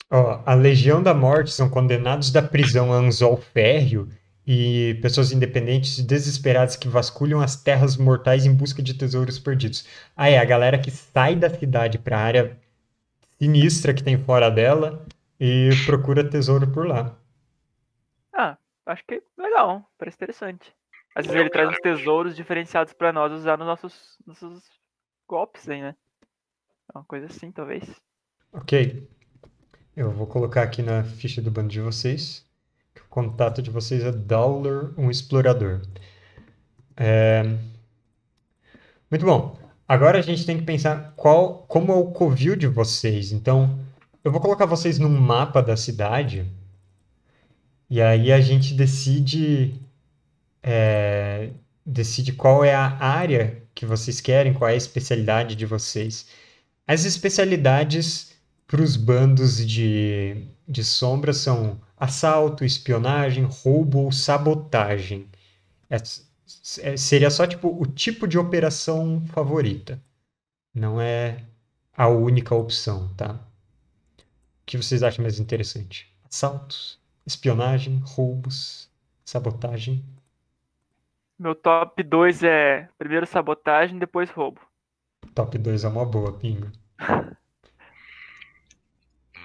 [0.10, 4.08] Ó, a Legião da Morte são condenados da prisão a anzol férreo
[4.46, 9.86] e pessoas independentes e desesperadas que vasculham as terras mortais em busca de tesouros perdidos.
[10.16, 12.58] Ah, é, a galera que sai da cidade para a área
[13.38, 15.06] sinistra que tem fora dela
[15.38, 17.14] e procura tesouro por lá.
[18.32, 19.86] Ah, acho que legal.
[19.98, 20.74] Parece interessante.
[21.14, 24.64] Às vezes É, ele traz uns tesouros diferenciados pra nós usar nos nossos, nossos
[25.28, 25.94] golpes aí, né?
[26.94, 27.84] Uma coisa assim, talvez.
[28.54, 29.08] Ok.
[29.96, 32.46] Eu vou colocar aqui na ficha do bando de vocês
[32.94, 35.82] que o contato de vocês é Dowler, um explorador.
[36.96, 37.44] É,
[39.10, 39.58] Muito bom.
[39.88, 43.32] Agora a gente tem que pensar qual, como é o covil de vocês.
[43.32, 43.80] Então,
[44.24, 46.46] eu vou colocar vocês num mapa da cidade
[47.90, 49.76] e aí a gente decide
[50.62, 51.52] é,
[51.86, 56.28] decide qual é a área que vocês querem, qual é a especialidade de vocês.
[56.88, 58.34] As especialidades
[58.66, 65.30] para os bandos de, de sombra são assalto, espionagem, roubo ou sabotagem.
[65.90, 65.98] É-
[66.82, 70.02] é- seria só tipo o tipo de operação favorita.
[70.74, 71.44] Não é
[71.98, 73.34] a única opção, tá?
[73.36, 76.08] O que vocês acham mais interessante?
[76.30, 78.88] Assaltos, espionagem, roubos,
[79.26, 80.04] sabotagem.
[81.40, 84.62] Meu top 2 é primeiro sabotagem, depois roubo.
[85.34, 86.72] Top 2 é uma boa, Pingo.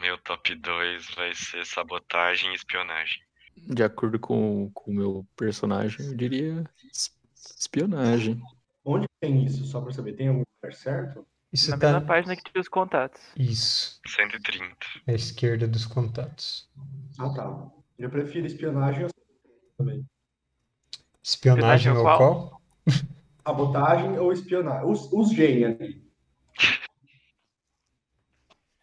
[0.01, 3.21] Meu top 2 vai ser sabotagem e espionagem.
[3.57, 7.15] De acordo com o meu personagem, eu diria es-
[7.61, 8.43] espionagem.
[8.85, 9.65] onde tem isso?
[9.67, 11.25] Só pra saber, tem algum lugar certo?
[11.53, 11.93] Isso Na tá.
[11.93, 13.21] mesma página que tinha os contatos.
[13.37, 14.75] Isso, 130.
[15.07, 16.69] à esquerda dos contatos.
[17.19, 17.71] Ah, tá.
[17.99, 19.11] Eu prefiro espionagem ou
[19.79, 20.05] também.
[21.23, 22.19] Espionagem Espionagem ou qual?
[22.19, 22.63] qual?
[23.45, 24.91] Sabotagem ou espionagem?
[24.91, 26.03] Os, os gênios ali.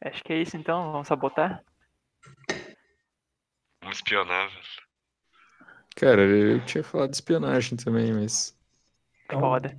[0.02, 1.64] Acho que é isso então, vamos sabotar?
[3.82, 4.90] Vamos espionar, velho.
[5.96, 8.58] Cara, eu tinha falado de espionagem também, mas
[9.26, 9.78] Então, Foda.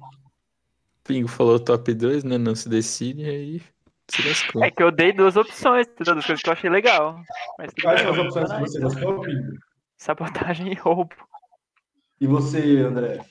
[1.04, 2.36] Pingo falou top 2, né?
[2.36, 3.62] Não se decide, aí
[4.08, 4.62] se lascou.
[4.62, 6.16] É que eu dei duas opções, entendeu?
[6.16, 7.22] Das coisas que eu achei legal.
[7.58, 9.58] Mas Quais são as opções que você gostou, Pingo?
[9.96, 11.14] Sabotagem e roubo.
[12.20, 13.24] E você, André?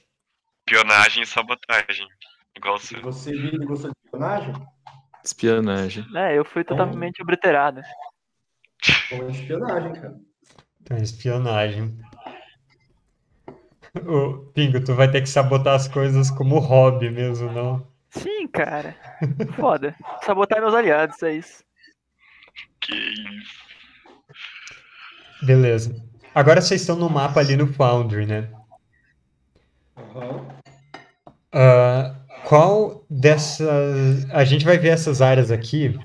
[0.69, 2.07] Espionagem e sabotagem.
[2.55, 3.01] Igual o E seu.
[3.01, 4.53] você, Vini, gostou de espionagem?
[5.23, 6.05] Espionagem.
[6.15, 7.81] É, eu fui totalmente obliterado.
[9.09, 10.15] Bom, espionagem, cara.
[10.79, 11.99] Então, espionagem.
[14.05, 17.91] Ô, Pingo, tu vai ter que sabotar as coisas como hobby mesmo, não?
[18.11, 18.95] Sim, cara.
[19.55, 19.95] Foda.
[20.23, 21.63] Sabotar meus aliados, é isso.
[22.79, 23.59] Que isso.
[25.41, 25.95] Beleza.
[26.35, 28.53] Agora vocês estão no mapa ali no Foundry, né?
[29.97, 30.58] Aham.
[31.53, 34.25] Ah, qual dessas.
[34.31, 35.97] A gente vai ver essas áreas aqui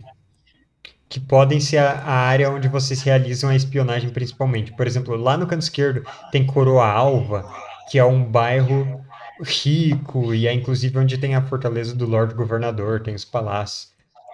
[1.08, 4.72] que podem ser a, a área onde vocês realizam a espionagem principalmente.
[4.72, 7.48] Por exemplo, lá no canto esquerdo tem Coroa Alva,
[7.90, 9.04] que é um bairro
[9.42, 13.92] rico e é inclusive onde tem a fortaleza do Lorde Governador, tem os palácios.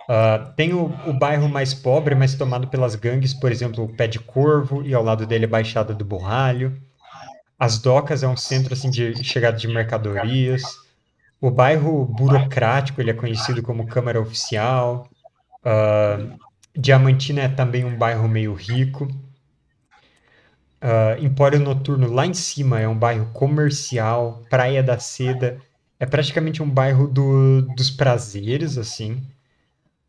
[0.09, 4.09] Ah, tem o, o bairro mais pobre, mas tomado pelas gangues, por exemplo, o Pé
[4.09, 6.81] de Corvo, e ao lado dele a Baixada do Borralho.
[7.59, 10.63] As docas é um centro assim de chegada de mercadorias.
[11.41, 15.11] O bairro burocrático, ele é conhecido como Câmara Oficial.
[15.65, 16.19] Ah,
[16.77, 19.09] Diamantina é também um bairro meio rico.
[20.81, 24.43] Ah, Empório Noturno, lá em cima, é um bairro comercial.
[24.49, 25.61] Praia da Seda
[25.99, 29.23] é praticamente um bairro do- dos prazeres, assim.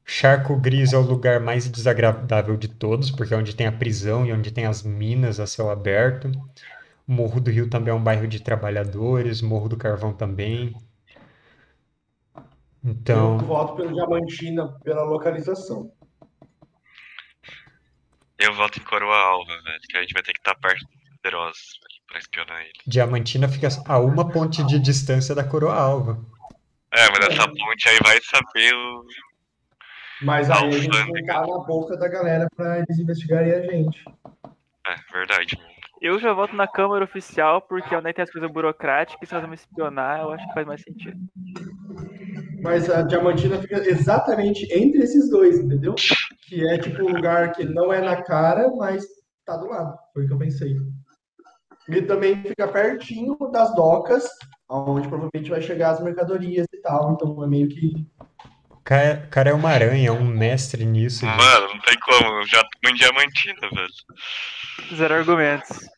[0.06, 4.26] Charco Gris é o lugar mais desagradável de todos, porque é onde tem a prisão
[4.26, 6.32] e onde tem as minas a céu aberto.
[7.08, 10.76] Morro do Rio também é um bairro de trabalhadores, Morro do Carvão também.
[12.84, 15.92] Eu Então, voto pelo Diamantina pela localização.
[18.40, 19.80] Eu voto em Coroa Alva, velho.
[19.88, 22.72] Que a gente vai ter que estar perto dos poderosos velho, pra espionar ele.
[22.88, 26.20] Diamantina fica a uma ponte de distância da Coroa Alva.
[26.92, 29.06] É, mas essa ponte aí vai saber o.
[30.24, 31.34] Mas aí a gente Alfândega.
[31.34, 34.04] não tá na boca da galera pra eles investigarem a gente.
[34.88, 35.58] É, verdade.
[36.02, 39.60] Eu já voto na Câmara Oficial, porque onde tem as coisas burocráticas, se nós vamos
[39.60, 41.18] espionar, eu acho que faz mais sentido.
[42.62, 45.96] Mas a Diamantina fica exatamente entre esses dois, entendeu?
[46.48, 49.04] Que é tipo um lugar que não é na cara, mas
[49.46, 49.98] tá do lado.
[50.14, 50.76] Foi o que eu pensei.
[51.90, 54.30] E também fica pertinho das docas,
[54.70, 57.14] onde provavelmente vai chegar as mercadorias e tal.
[57.14, 57.94] Então é meio que.
[58.70, 61.26] O cara, é uma aranha, é um mestre nisso.
[61.26, 61.38] gente.
[61.38, 62.40] Mano, não tem como.
[62.40, 64.96] Eu já tô em Diamantina, velho.
[64.96, 65.90] Zero argumentos.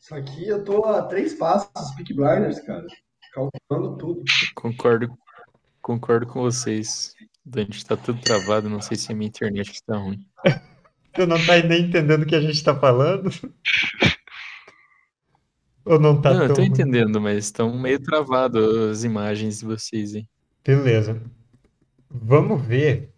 [0.00, 2.86] Isso aqui eu tô a três passos, Peak Blinders, cara.
[3.34, 4.22] Calculando tudo.
[4.54, 5.18] Concordo,
[5.82, 7.14] concordo com vocês.
[7.44, 10.24] Dante tá tudo travado, não sei se a minha internet que tá ruim.
[11.14, 13.30] Tu não tá nem entendendo o que a gente tá falando?
[15.84, 16.70] Ou não tá Não, eu tão tô ruim?
[16.70, 20.26] entendendo, mas estão meio travado as imagens de vocês, hein?
[20.64, 21.22] Beleza.
[22.10, 23.12] Vamos ver.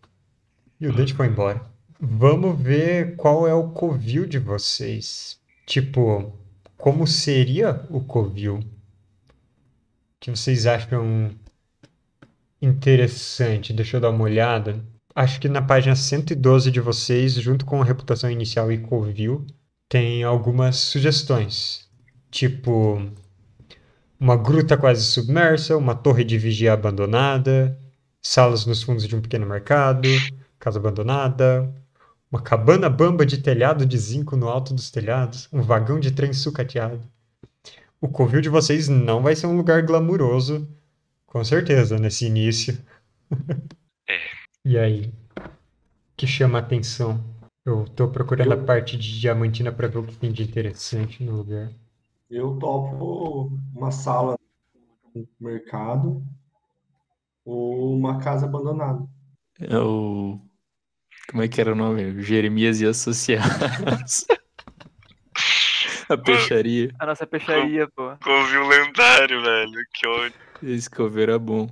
[0.80, 1.62] E o Dante foi embora.
[1.98, 5.40] Vamos ver qual é o covil de vocês.
[5.64, 6.38] Tipo,
[6.76, 8.60] como seria o covil?
[10.27, 11.31] Que vocês acham
[12.61, 13.72] interessante?
[13.72, 14.85] Deixa eu dar uma olhada.
[15.14, 19.47] Acho que na página 112 de vocês, junto com a reputação inicial e covil,
[19.89, 21.89] tem algumas sugestões.
[22.29, 23.01] Tipo,
[24.18, 27.79] uma gruta quase submersa, uma torre de vigia abandonada,
[28.20, 30.09] salas nos fundos de um pequeno mercado,
[30.59, 31.72] casa abandonada,
[32.33, 36.33] uma cabana bamba de telhado de zinco no alto dos telhados, um vagão de trem
[36.33, 37.01] sucateado.
[38.01, 40.68] O covil de vocês não vai ser um lugar glamuroso,
[41.26, 42.78] com certeza, nesse início.
[44.09, 44.20] É.
[44.64, 45.12] E aí?
[45.38, 45.51] O
[46.16, 47.22] que chama a atenção?
[47.64, 51.22] Eu tô procurando a Eu- parte de Diamantina para ver o que tem de interessante
[51.24, 51.70] no lugar.
[52.30, 54.36] Eu topo uma sala
[55.14, 56.22] no mercado
[57.44, 59.05] ou uma casa abandonada.
[59.61, 60.38] É o.
[61.30, 62.22] Como é que era o nome?
[62.22, 64.26] Jeremias e Associados.
[66.11, 66.90] A peixaria.
[66.98, 68.16] A nossa peixaria, pô.
[68.22, 69.72] Covil lendário, velho.
[69.94, 70.40] Que ódio.
[70.62, 71.68] Esse cover era bom.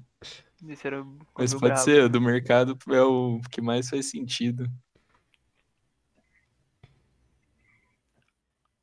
[0.68, 1.80] Esse era o Mas pode brabo.
[1.80, 4.68] ser, o do mercado é o que mais faz sentido.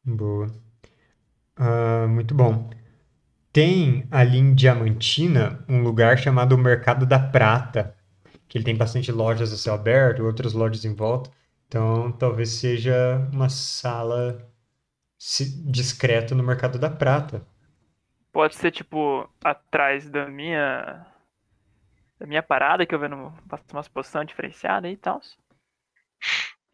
[0.04, 0.52] Boa.
[1.56, 2.70] Ah, muito bom.
[3.52, 7.96] Tem ali em Diamantina um lugar chamado Mercado da Prata,
[8.48, 11.30] que ele tem bastante lojas a céu aberto, outras lojas em volta.
[11.68, 14.51] Então, talvez seja uma sala
[15.22, 17.46] se- discreta no Mercado da Prata.
[18.32, 21.06] Pode ser, tipo, atrás da minha.
[22.20, 23.32] Da minha parada, que eu vendo
[23.72, 25.22] umas posições diferenciadas aí e tal.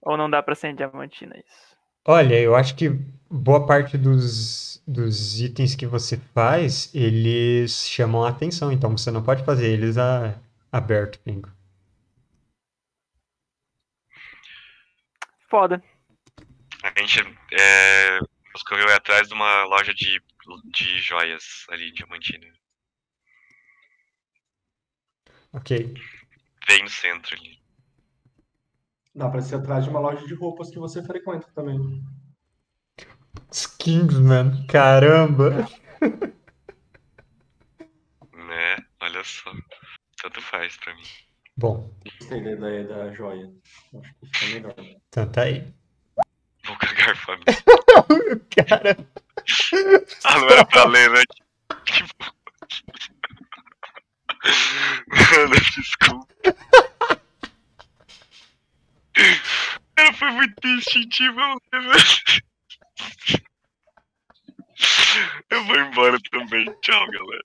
[0.01, 1.75] Ou não dá pra ser em diamantina isso?
[2.05, 2.89] Olha, eu acho que
[3.29, 9.21] boa parte dos dos itens que você faz, eles chamam a atenção, então você não
[9.21, 10.39] pode fazer eles a,
[10.71, 11.49] aberto, Pingo.
[15.49, 15.81] Foda.
[16.83, 17.19] A gente
[17.59, 18.19] é,
[18.57, 20.21] escorreu atrás de uma loja de,
[20.73, 22.47] de joias ali em Diamantina.
[25.53, 25.93] Ok.
[26.67, 27.57] Bem no centro ali.
[29.15, 32.03] Dá pra ser atrás de uma loja de roupas que você frequenta também.
[33.51, 35.67] Skingsman, caramba!
[38.33, 38.77] Né?
[39.01, 39.51] Olha só.
[40.21, 41.03] Tanto faz pra mim.
[41.57, 43.51] Bom, Gostei da ideia da joia.
[43.99, 44.75] Acho que fica melhor.
[45.07, 45.73] então tá aí.
[46.67, 47.43] Vou cagar fome.
[48.67, 48.97] Cara,
[50.25, 51.21] Ah, não era pra ler, né?
[51.85, 52.37] Tipo.
[55.07, 56.27] Mano, desculpa.
[59.95, 60.61] Cara, foi muito
[61.71, 62.43] velho.
[65.49, 66.65] Eu vou embora também.
[66.81, 67.43] Tchau, galera.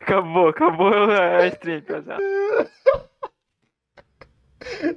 [0.00, 2.22] Acabou, acabou a stream, pesado.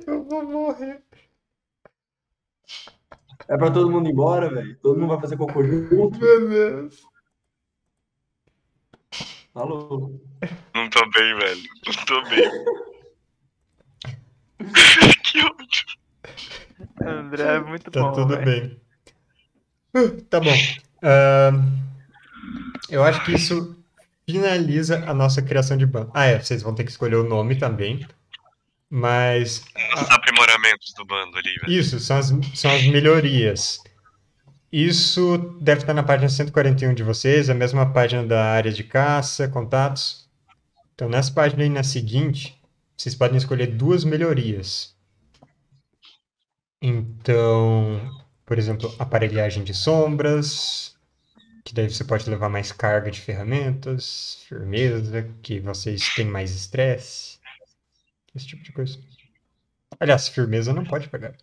[0.08, 1.02] eu vou morrer.
[3.50, 4.76] É pra todo mundo ir embora, velho?
[4.78, 6.20] Todo mundo vai fazer cocô junto?
[6.20, 7.02] Meu Deus.
[9.56, 10.20] Alô?
[10.76, 11.62] Não tô bem, velho.
[11.88, 12.50] Não tô bem.
[15.24, 15.86] que ódio.
[17.02, 18.12] André é muito Tá bom.
[18.14, 18.46] tudo velho.
[18.46, 18.82] bem.
[19.96, 20.54] Uh, Tá bom.
[21.02, 21.80] Ahn,
[22.90, 23.76] eu acho que isso
[24.30, 26.12] finaliza a nossa criação de bando.
[26.14, 28.06] Ah, é, vocês vão ter que escolher o nome também.
[28.90, 29.66] Mas
[30.02, 30.10] Os
[30.96, 31.72] do bando ali, velho.
[31.72, 33.80] isso são as, são as melhorias.
[34.72, 39.48] Isso deve estar na página 141 de vocês, a mesma página da área de caça,
[39.48, 40.30] contatos.
[40.94, 42.56] Então, nessa página aí na seguinte,
[42.96, 44.96] vocês podem escolher duas melhorias.
[46.82, 48.00] Então,
[48.46, 50.96] por exemplo, aparelhagem de sombras,
[51.66, 57.40] que daí você pode levar mais carga de ferramentas, firmeza, que vocês têm mais estresse,
[58.36, 59.00] esse tipo de coisa.
[60.00, 61.34] Aliás, firmeza não pode pegar,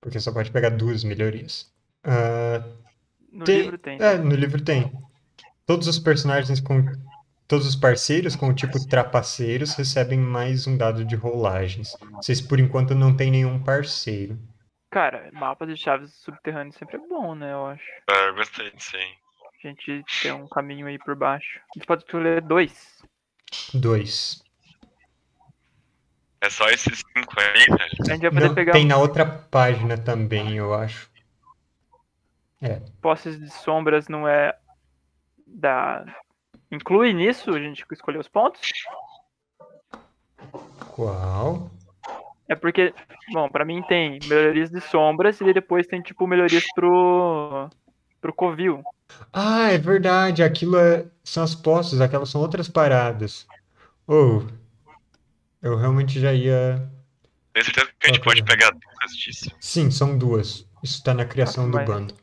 [0.00, 1.70] porque só pode pegar duas melhorias.
[2.02, 2.62] Ah,
[3.30, 3.98] No tem- livro tem.
[4.00, 4.90] é, no livro tem.
[5.66, 6.84] Todos os personagens com.
[7.46, 11.96] Todos os parceiros com o tipo trapaceiros recebem mais um dado de rolagens.
[12.12, 14.38] Vocês, por enquanto, não tem nenhum parceiro.
[14.88, 17.52] Cara, mapas de chaves subterrâneos sempre é bom, né?
[17.52, 17.82] Eu acho.
[18.08, 19.14] Ah, eu gostei disso aí.
[19.64, 21.58] A gente tem um caminho aí por baixo.
[21.58, 23.02] A gente pode escolher dois.
[23.74, 24.42] Dois.
[26.42, 27.90] É só esses cinco aí, velho.
[28.08, 31.10] A gente vai poder Não, pegar tem na outra página também, eu acho.
[33.00, 34.56] posses de sombras, não é
[35.46, 36.04] da.
[36.70, 38.60] Inclui nisso a gente escolher os pontos?
[40.94, 41.70] Qual?
[42.48, 42.92] É porque,
[43.32, 47.68] bom, pra mim tem melhorias de sombras e depois tem tipo melhorias pro
[48.20, 48.82] pro covil.
[49.32, 50.42] Ah, é verdade.
[50.42, 53.46] Aquilo é- são as postas, aquelas são outras paradas.
[54.06, 54.42] Oh,
[55.62, 56.90] eu realmente já ia.
[57.52, 59.54] Tenho certeza que a gente pode pegar duas disso.
[59.60, 60.66] Sim, são duas.
[60.82, 62.14] Isso tá na criação do Mas- bando.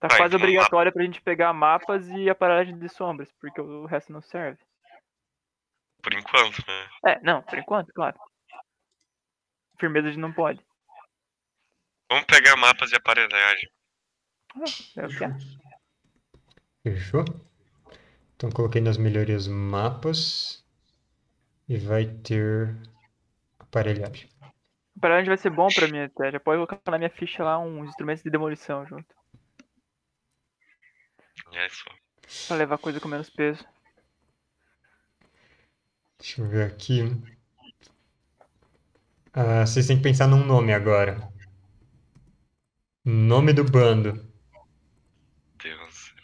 [0.00, 0.38] Tá Vai, quase lá.
[0.38, 4.58] obrigatório pra gente pegar mapas e aparelhagem de sombras, porque o resto não serve.
[6.00, 6.88] Por enquanto, né?
[7.06, 8.16] É, não, por enquanto, claro.
[9.80, 10.60] Firmeza a gente não pode.
[12.10, 13.68] Vamos pegar mapas de aparelhagem.
[14.96, 15.36] É o que é.
[16.84, 17.24] Fechou?
[18.36, 20.64] Então coloquei nas melhorias mapas
[21.68, 22.74] e vai ter
[23.58, 24.28] aparelhagem.
[24.96, 26.32] Aparelhagem vai ser bom pra mim até.
[26.32, 29.14] Já pode colocar na minha ficha lá uns instrumentos de demolição junto.
[31.52, 31.84] É isso.
[32.46, 33.64] Pra levar coisa com menos peso.
[36.18, 37.02] Deixa eu ver aqui.
[39.32, 41.16] Ah, vocês têm que pensar num nome agora.
[43.04, 44.26] Nome do bando.
[45.62, 46.14] Deus.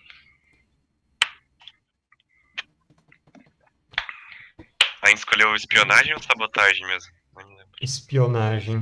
[5.00, 7.12] A gente escolheu espionagem ou sabotagem mesmo?
[7.36, 7.72] Não me lembro.
[7.80, 8.80] Espionagem.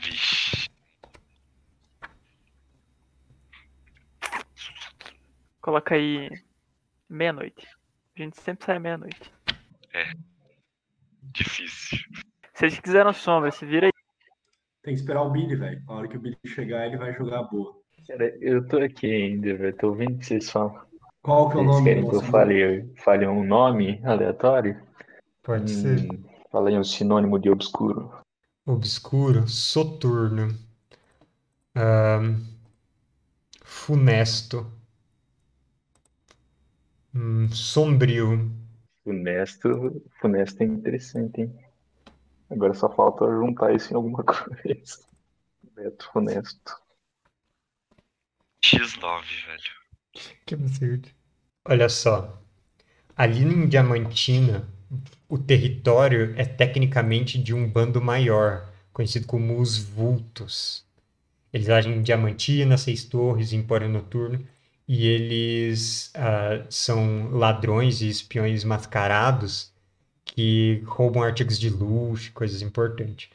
[0.00, 0.68] Vixe.
[5.60, 6.30] Coloca aí
[7.08, 7.66] meia-noite.
[8.16, 9.32] A gente sempre sai meia-noite.
[11.22, 11.98] Difícil.
[12.52, 13.92] Vocês que quiseram sombra, se vira aí.
[14.82, 15.82] Tem que esperar o Billy, velho.
[15.88, 17.82] A hora que o Billy chegar, ele vai jogar a boa.
[18.06, 19.76] Cara, eu tô aqui ainda, velho.
[19.76, 20.86] Tô ouvindo o que vocês falam.
[21.24, 24.78] Qual que é o Vocês nome querem que eu fale, fale um nome aleatório?
[25.42, 26.00] Pode ser.
[26.00, 26.22] Hum,
[26.52, 28.12] fala aí um sinônimo de obscuro.
[28.66, 29.48] Obscuro.
[29.48, 30.54] Soturno.
[31.74, 32.44] Ahn,
[33.64, 34.70] funesto.
[37.14, 38.52] Hum, sombrio.
[39.02, 41.58] Funesto, funesto é interessante, hein?
[42.50, 44.98] Agora só falta juntar isso em alguma coisa.
[45.74, 46.76] Beto honesto.
[48.62, 49.83] X9, velho.
[50.46, 51.08] Que absurdo.
[51.64, 52.40] Olha só.
[53.16, 54.68] Ali em Diamantina,
[55.28, 60.84] o território é tecnicamente de um bando maior, conhecido como os Vultos.
[61.52, 64.44] Eles agem em Diamantina, Seis Torres, Empório Noturno,
[64.86, 69.72] e eles ah, são ladrões e espiões mascarados
[70.24, 73.30] que roubam artigos de luxo, coisas importantes.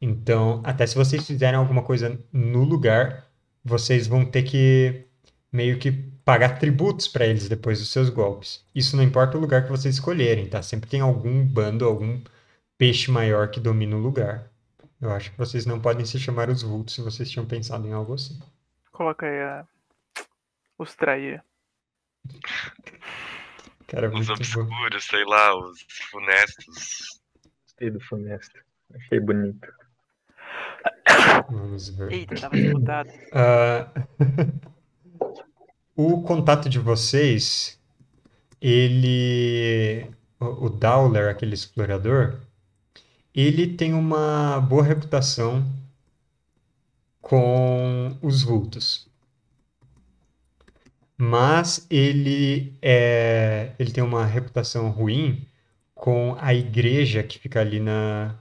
[0.00, 3.28] Então, até se vocês fizerem alguma coisa no lugar,
[3.64, 5.04] vocês vão ter que
[5.52, 8.64] meio que pagar tributos para eles depois dos seus golpes.
[8.74, 10.62] Isso não importa o lugar que vocês escolherem, tá?
[10.62, 12.22] Sempre tem algum bando, algum
[12.78, 14.50] peixe maior que domina o lugar.
[15.00, 17.92] Eu acho que vocês não podem se chamar os vultos se vocês tinham pensado em
[17.92, 18.40] algo assim.
[18.92, 19.66] Coloca aí a...
[20.78, 21.42] os trair.
[23.88, 27.20] Cara, Os obscuros, sei lá, os funestos.
[27.64, 28.58] Gostei do funesto.
[28.94, 29.68] Achei bonito.
[31.50, 32.12] Vamos ver.
[32.12, 33.10] Eita, tava disputado.
[33.32, 33.90] Ah,
[35.96, 37.78] o contato de vocês,
[38.60, 40.06] ele.
[40.40, 42.40] O Dowler, aquele explorador,
[43.32, 45.64] ele tem uma boa reputação
[47.20, 49.08] com os vultos.
[51.16, 55.46] Mas ele é, ele tem uma reputação ruim
[55.94, 58.34] com a igreja que fica ali na,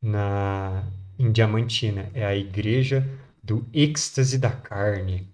[0.00, 0.84] na
[1.18, 2.08] em Diamantina.
[2.14, 3.08] É a igreja
[3.42, 5.28] do êxtase da carne.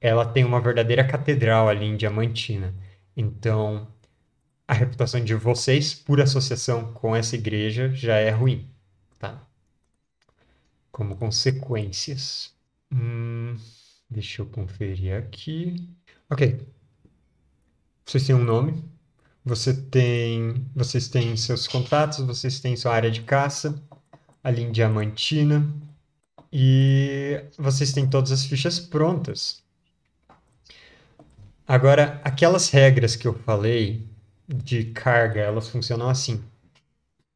[0.00, 2.74] Ela tem uma verdadeira catedral ali em Diamantina.
[3.16, 3.88] Então,
[4.66, 8.68] a reputação de vocês, por associação com essa igreja, já é ruim,
[9.18, 9.42] tá?
[10.92, 12.54] Como consequências.
[12.92, 13.56] Hum,
[14.10, 15.88] deixa eu conferir aqui.
[16.30, 16.60] Ok.
[18.04, 18.84] Vocês têm um nome.
[19.44, 23.82] Você tem, vocês têm seus contatos, vocês têm sua área de caça
[24.44, 25.66] ali em Diamantina
[26.52, 29.62] e vocês têm todas as fichas prontas.
[31.68, 34.08] Agora, aquelas regras que eu falei
[34.48, 36.42] de carga, elas funcionam assim.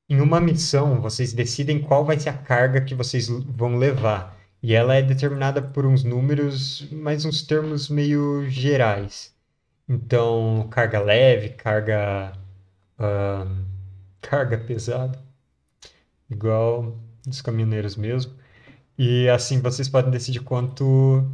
[0.09, 4.39] Em uma missão, vocês decidem qual vai ser a carga que vocês vão levar.
[4.63, 9.35] E ela é determinada por uns números, mas uns termos meio gerais.
[9.87, 12.33] Então, carga leve, carga,
[12.99, 13.65] ahn,
[14.21, 15.19] carga pesada,
[16.31, 18.33] igual dos caminhoneiros mesmo.
[18.97, 21.31] E assim vocês podem decidir quanto,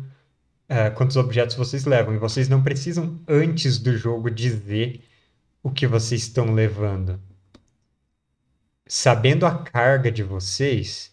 [0.68, 2.14] eh, quantos objetos vocês levam.
[2.14, 5.04] E vocês não precisam, antes do jogo, dizer
[5.62, 7.20] o que vocês estão levando.
[8.86, 11.12] Sabendo a carga de vocês,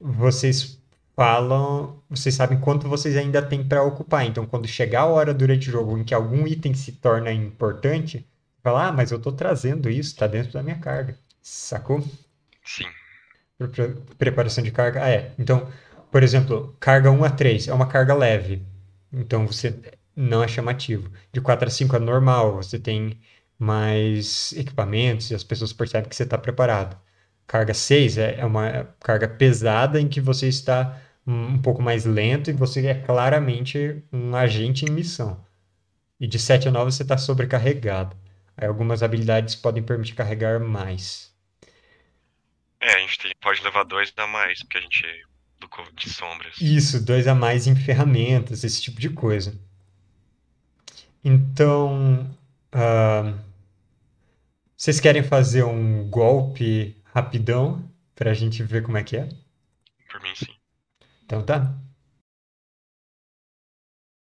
[0.00, 0.78] vocês
[1.14, 4.26] falam, vocês sabem quanto vocês ainda têm para ocupar.
[4.26, 8.26] Então, quando chegar a hora durante o jogo em que algum item se torna importante,
[8.62, 11.16] fala, ah, mas eu estou trazendo isso, está dentro da minha carga.
[11.40, 12.02] Sacou?
[12.64, 12.84] Sim.
[13.58, 15.04] Pre- pre- Preparação de carga.
[15.04, 15.32] Ah, é.
[15.38, 15.68] Então,
[16.10, 18.66] por exemplo, carga 1 a 3 é uma carga leve.
[19.12, 19.80] Então, você
[20.16, 21.10] não é chamativo.
[21.32, 23.18] De 4 a 5 é normal, você tem
[23.58, 26.98] mais equipamentos e as pessoas percebem que você está preparado.
[27.46, 32.50] Carga 6 é, é uma carga pesada em que você está um, pouco mais lento
[32.50, 35.44] e você é claramente um agente em missão.
[36.20, 38.16] E de 7 a 9 você está sobrecarregado.
[38.56, 41.32] Aí algumas habilidades podem permitir carregar mais.
[42.80, 45.24] É, a gente tem- pode levar dois a mais, porque a gente
[45.68, 46.56] do de sombras.
[46.60, 49.58] Isso, dois a mais em ferramentas, esse tipo de coisa.
[51.24, 52.28] Então,
[52.72, 53.34] ah,
[54.76, 59.28] vocês querem fazer um golpe rapidão para a gente ver como é que é?
[60.10, 60.52] Por mim, sim.
[61.24, 61.74] Então tá.